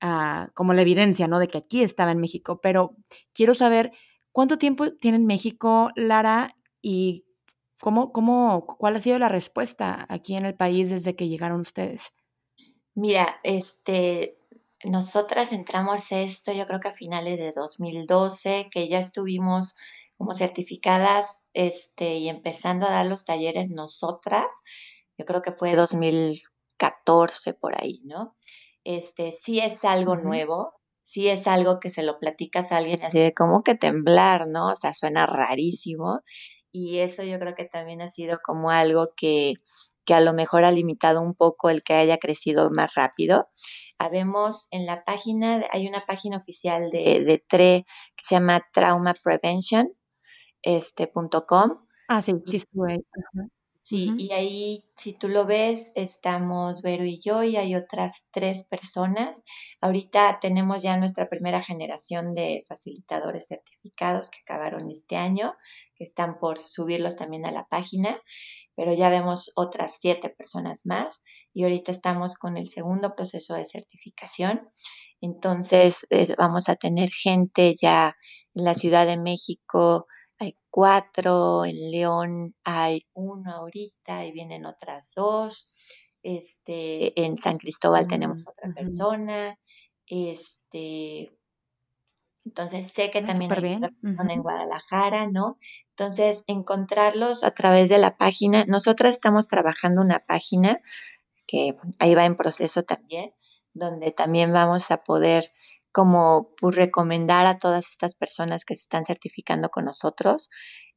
[0.00, 1.38] a, como la evidencia, ¿no?
[1.38, 2.96] De que aquí estaba en México, pero
[3.32, 3.92] quiero saber
[4.32, 7.24] cuánto tiempo tiene en México, Lara, y
[7.80, 12.10] cómo, cómo, cuál ha sido la respuesta aquí en el país desde que llegaron ustedes.
[12.96, 14.36] Mira, este,
[14.82, 19.76] nosotras entramos esto yo creo que a finales de 2012, que ya estuvimos
[20.18, 24.46] como certificadas este, y empezando a dar los talleres nosotras,
[25.16, 28.36] yo creo que fue 2014 por ahí, ¿no?
[28.84, 33.18] Este, sí es algo nuevo, sí es algo que se lo platicas a alguien así
[33.18, 34.72] de como que temblar, ¿no?
[34.72, 36.20] O sea, suena rarísimo.
[36.70, 39.54] Y eso yo creo que también ha sido como algo que,
[40.04, 43.48] que a lo mejor ha limitado un poco el que haya crecido más rápido.
[43.98, 47.84] Habemos en la página, hay una página oficial de, de TRE
[48.16, 49.92] que se llama Trauma Prevention,
[50.62, 51.10] este,
[52.08, 52.62] Ah, sí, sí
[53.88, 58.64] Sí, y ahí, si tú lo ves, estamos Vero y yo y hay otras tres
[58.64, 59.42] personas.
[59.80, 65.54] Ahorita tenemos ya nuestra primera generación de facilitadores certificados que acabaron este año,
[65.96, 68.20] que están por subirlos también a la página,
[68.76, 71.22] pero ya vemos otras siete personas más
[71.54, 74.68] y ahorita estamos con el segundo proceso de certificación.
[75.22, 78.14] Entonces, eh, vamos a tener gente ya
[78.54, 80.06] en la Ciudad de México,
[80.38, 85.72] hay cuatro, en León hay uno ahorita y vienen otras dos.
[86.22, 89.58] Este, en San Cristóbal tenemos mm, otra persona.
[90.06, 91.32] Este,
[92.44, 95.58] entonces sé que ah, también hay otra persona en Guadalajara, ¿no?
[95.90, 98.64] Entonces, encontrarlos a través de la página.
[98.64, 100.80] Nosotras estamos trabajando una página
[101.46, 103.34] que ahí va en proceso también,
[103.74, 105.52] donde también vamos a poder
[105.92, 110.48] como pues, recomendar a todas estas personas que se están certificando con nosotros,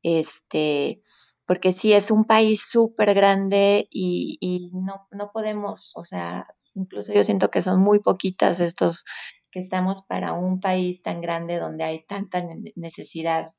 [0.04, 1.02] este,
[1.46, 7.14] porque sí es un país súper grande y, y no, no podemos, o sea, incluso
[7.14, 9.06] yo siento que son muy poquitas estos
[9.52, 12.44] que estamos para un país tan grande donde hay tanta
[12.76, 13.52] necesidad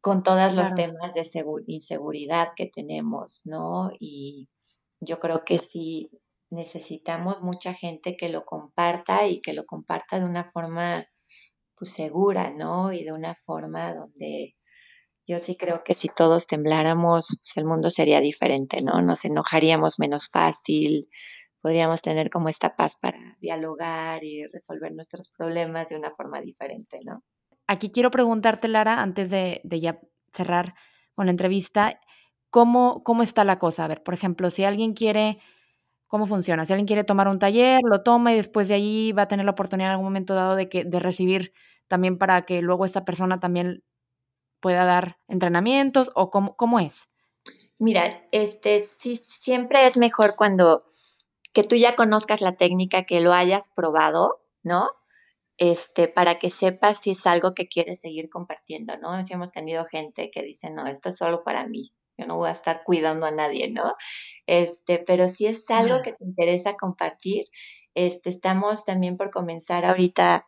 [0.00, 1.24] con todos los temas de
[1.68, 3.90] inseguridad que tenemos, ¿no?
[4.00, 4.48] Y
[5.00, 6.10] yo creo que sí,
[6.52, 11.06] necesitamos mucha gente que lo comparta y que lo comparta de una forma
[11.76, 12.92] pues segura, ¿no?
[12.92, 14.54] Y de una forma donde
[15.26, 19.00] yo sí creo que si todos tembláramos, pues, el mundo sería diferente, ¿no?
[19.02, 21.08] Nos enojaríamos menos fácil,
[21.60, 27.00] podríamos tener como esta paz para dialogar y resolver nuestros problemas de una forma diferente,
[27.04, 27.22] ¿no?
[27.66, 30.00] Aquí quiero preguntarte, Lara, antes de, ya
[30.32, 30.74] cerrar
[31.14, 31.98] con la entrevista,
[32.50, 33.84] ¿cómo, ¿cómo está la cosa?
[33.84, 35.38] A ver, por ejemplo, si alguien quiere
[36.12, 36.66] cómo funciona.
[36.66, 39.46] Si alguien quiere tomar un taller, lo toma y después de ahí va a tener
[39.46, 41.54] la oportunidad en algún momento dado de, que, de recibir
[41.88, 43.82] también para que luego esta persona también
[44.60, 47.08] pueda dar entrenamientos o cómo, cómo es.
[47.80, 50.84] Mira, este sí siempre es mejor cuando
[51.54, 54.90] que tú ya conozcas la técnica, que lo hayas probado, ¿no?
[55.56, 59.24] Este, para que sepas si es algo que quieres seguir compartiendo, ¿no?
[59.24, 62.48] Si hemos tenido gente que dice, no, esto es solo para mí, yo no voy
[62.48, 63.94] a estar cuidando a nadie, ¿no?
[64.46, 67.46] Este, pero si es algo que te interesa compartir,
[67.94, 70.46] este, estamos también por comenzar ahorita.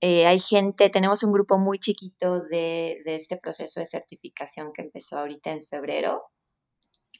[0.00, 4.82] Eh, hay gente, tenemos un grupo muy chiquito de, de este proceso de certificación que
[4.82, 6.30] empezó ahorita en febrero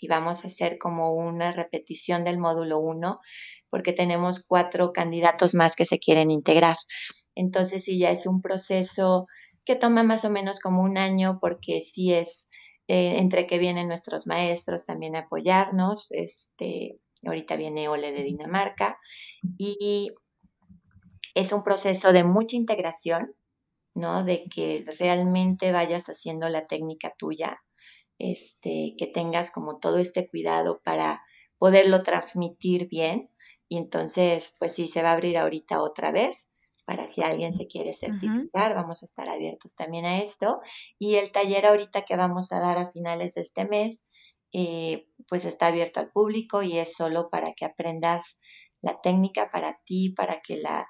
[0.01, 3.21] y vamos a hacer como una repetición del módulo 1
[3.71, 6.77] porque tenemos cuatro candidatos más que se quieren integrar.
[7.35, 9.27] Entonces, sí, ya es un proceso
[9.65, 12.51] que toma más o menos como un año porque sí es
[12.89, 16.11] eh, entre que vienen nuestros maestros también a apoyarnos.
[16.11, 18.99] Este, ahorita viene Ole de Dinamarca
[19.59, 20.11] y
[21.35, 23.35] es un proceso de mucha integración,
[23.95, 24.25] ¿no?
[24.25, 27.63] De que realmente vayas haciendo la técnica tuya,
[28.19, 31.23] este, que tengas como todo este cuidado para
[31.59, 33.31] poderlo transmitir bien.
[33.69, 36.48] Y entonces, pues sí, se va a abrir ahorita otra vez
[36.89, 40.63] para si alguien se quiere certificar, vamos a estar abiertos también a esto.
[40.99, 44.09] Y el taller ahorita que vamos a dar a finales de este mes,
[44.55, 48.41] eh, pues está abierto al público y es solo para que aprendas
[48.81, 50.89] la técnica para ti, para que la...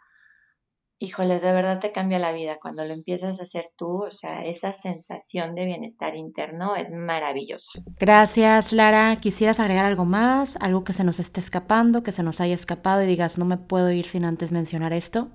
[1.01, 4.45] Híjoles, de verdad te cambia la vida cuando lo empiezas a hacer tú, o sea,
[4.45, 7.81] esa sensación de bienestar interno es maravillosa.
[7.99, 9.17] Gracias, Lara.
[9.21, 10.59] ¿Quisieras agregar algo más?
[10.61, 13.59] ¿Algo que se nos esté escapando, que se nos haya escapado y digas, no me
[13.59, 15.29] puedo ir sin antes mencionar esto?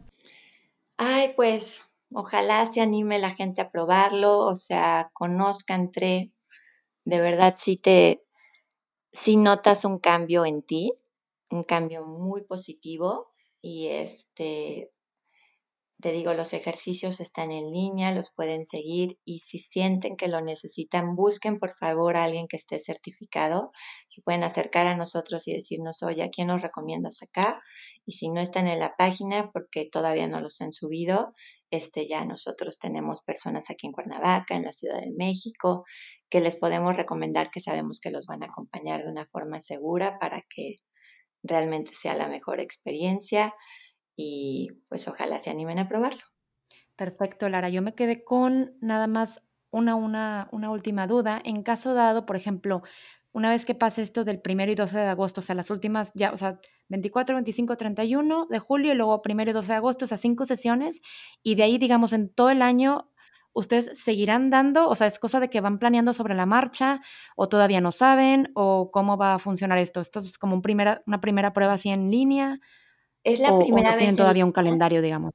[0.98, 6.32] Ay, pues ojalá se anime la gente a probarlo, o sea, conozcan TRE,
[7.06, 8.24] de verdad sí te,
[9.12, 10.94] sí notas un cambio en ti,
[11.52, 14.93] un cambio muy positivo y este,
[16.04, 20.42] te digo, los ejercicios están en línea, los pueden seguir y si sienten que lo
[20.42, 23.72] necesitan, busquen por favor a alguien que esté certificado,
[24.14, 27.62] que pueden acercar a nosotros y decirnos, oye, ¿a quién nos recomiendas acá?
[28.06, 31.32] Y si no están en la página, porque todavía no los han subido,
[31.72, 35.86] este, ya nosotros tenemos personas aquí en Cuernavaca, en la Ciudad de México,
[36.30, 40.20] que les podemos recomendar que sabemos que los van a acompañar de una forma segura
[40.20, 40.80] para que
[41.44, 43.54] realmente sea la mejor experiencia
[44.16, 46.22] y pues ojalá se animen a probarlo.
[46.96, 47.70] Perfecto, Lara.
[47.70, 51.42] Yo me quedé con nada más una, una, una última duda.
[51.44, 52.84] En caso dado, por ejemplo,
[53.32, 56.12] una vez que pase esto del primero y 12 de agosto, o sea, las últimas
[56.14, 56.60] ya, o sea,
[56.90, 60.46] 24, 25, 31 de julio y luego primero y 12 de agosto, o sea, cinco
[60.46, 61.02] sesiones
[61.42, 63.12] y de ahí, digamos, en todo el año,
[63.52, 64.88] ¿ustedes seguirán dando?
[64.88, 67.02] O sea, ¿es cosa de que van planeando sobre la marcha
[67.36, 70.00] o todavía no saben o cómo va a funcionar esto?
[70.00, 72.60] ¿Esto es como un primera, una primera prueba así en línea?
[73.24, 75.34] Es la primera no tienen todavía un calendario, digamos?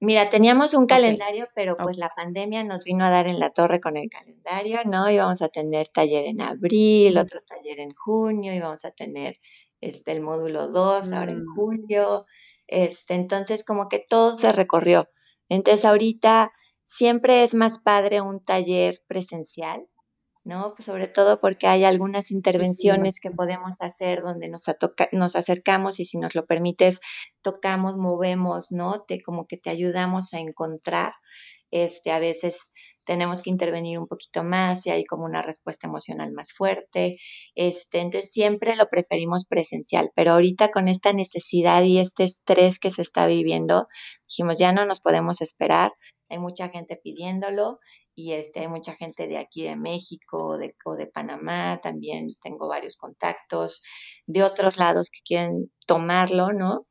[0.00, 3.80] Mira, teníamos un calendario, pero pues la pandemia nos vino a dar en la torre
[3.80, 5.10] con el calendario, ¿no?
[5.10, 9.40] Íbamos a tener taller en abril, otro taller en junio, íbamos a tener
[9.80, 11.54] este el módulo 2 ahora en mm.
[11.54, 12.26] julio.
[12.68, 15.08] Este, entonces como que todo se recorrió.
[15.48, 16.52] Entonces ahorita
[16.84, 19.88] siempre es más padre un taller presencial,
[20.44, 20.74] ¿no?
[20.74, 24.64] Pues sobre todo porque hay algunas intervenciones que podemos hacer donde nos,
[25.12, 27.00] nos acercamos y si nos lo permites,
[27.42, 29.04] tocamos, movemos, ¿no?
[29.06, 31.12] Te, como que te ayudamos a encontrar,
[31.70, 32.72] este, a veces
[33.08, 37.16] tenemos que intervenir un poquito más y hay como una respuesta emocional más fuerte,
[37.54, 42.90] este, entonces siempre lo preferimos presencial, pero ahorita con esta necesidad y este estrés que
[42.90, 43.88] se está viviendo,
[44.28, 45.92] dijimos, ya no nos podemos esperar,
[46.28, 47.78] hay mucha gente pidiéndolo
[48.14, 52.68] y este, hay mucha gente de aquí de México de, o de Panamá, también tengo
[52.68, 53.82] varios contactos
[54.26, 56.86] de otros lados que quieren tomarlo, ¿no?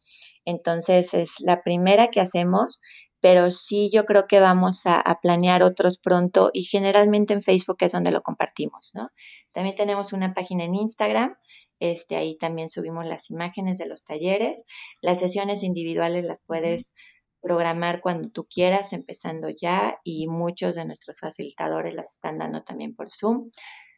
[0.46, 2.80] Entonces es la primera que hacemos,
[3.20, 7.78] pero sí yo creo que vamos a, a, planear otros pronto y generalmente en Facebook
[7.82, 9.10] es donde lo compartimos, ¿no?
[9.52, 11.36] También tenemos una página en Instagram,
[11.80, 14.64] este, ahí también subimos las imágenes de los talleres,
[15.02, 16.94] las sesiones individuales las puedes
[17.42, 22.96] programar cuando tú quieras, empezando ya, y muchos de nuestros facilitadores las están dando también
[22.96, 23.50] por Zoom.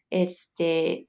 [0.09, 1.07] Este,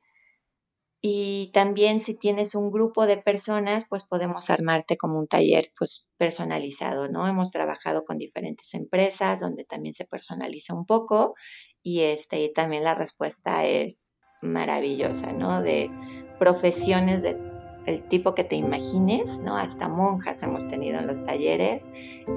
[1.02, 6.06] y también si tienes un grupo de personas, pues podemos armarte como un taller pues
[6.18, 7.26] personalizado, ¿no?
[7.26, 11.34] Hemos trabajado con diferentes empresas donde también se personaliza un poco
[11.82, 14.12] y este y también la respuesta es
[14.42, 15.62] maravillosa, ¿no?
[15.62, 15.90] De
[16.38, 17.49] profesiones de
[17.86, 19.56] el tipo que te imagines, ¿no?
[19.56, 21.88] Hasta monjas hemos tenido en los talleres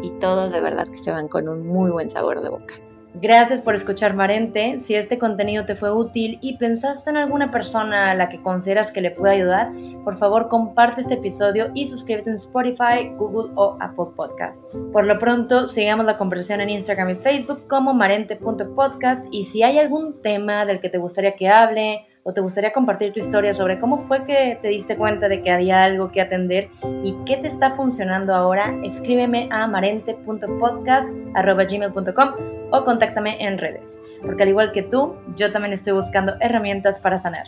[0.02, 2.76] y todos de verdad que se van con un muy buen sabor de boca.
[3.16, 4.80] Gracias por escuchar Marente.
[4.80, 8.92] Si este contenido te fue útil y pensaste en alguna persona a la que consideras
[8.92, 9.72] que le puede ayudar,
[10.04, 14.84] por favor comparte este episodio y suscríbete en Spotify, Google o Apple Podcasts.
[14.92, 19.78] Por lo pronto, sigamos la conversación en Instagram y Facebook como marente.podcast y si hay
[19.78, 23.80] algún tema del que te gustaría que hable, o te gustaría compartir tu historia sobre
[23.80, 26.70] cómo fue que te diste cuenta de que había algo que atender
[27.04, 32.30] y qué te está funcionando ahora, escríbeme a marente.podcast.gmail.com
[32.72, 37.18] o contáctame en redes, porque al igual que tú, yo también estoy buscando herramientas para
[37.20, 37.48] sanar.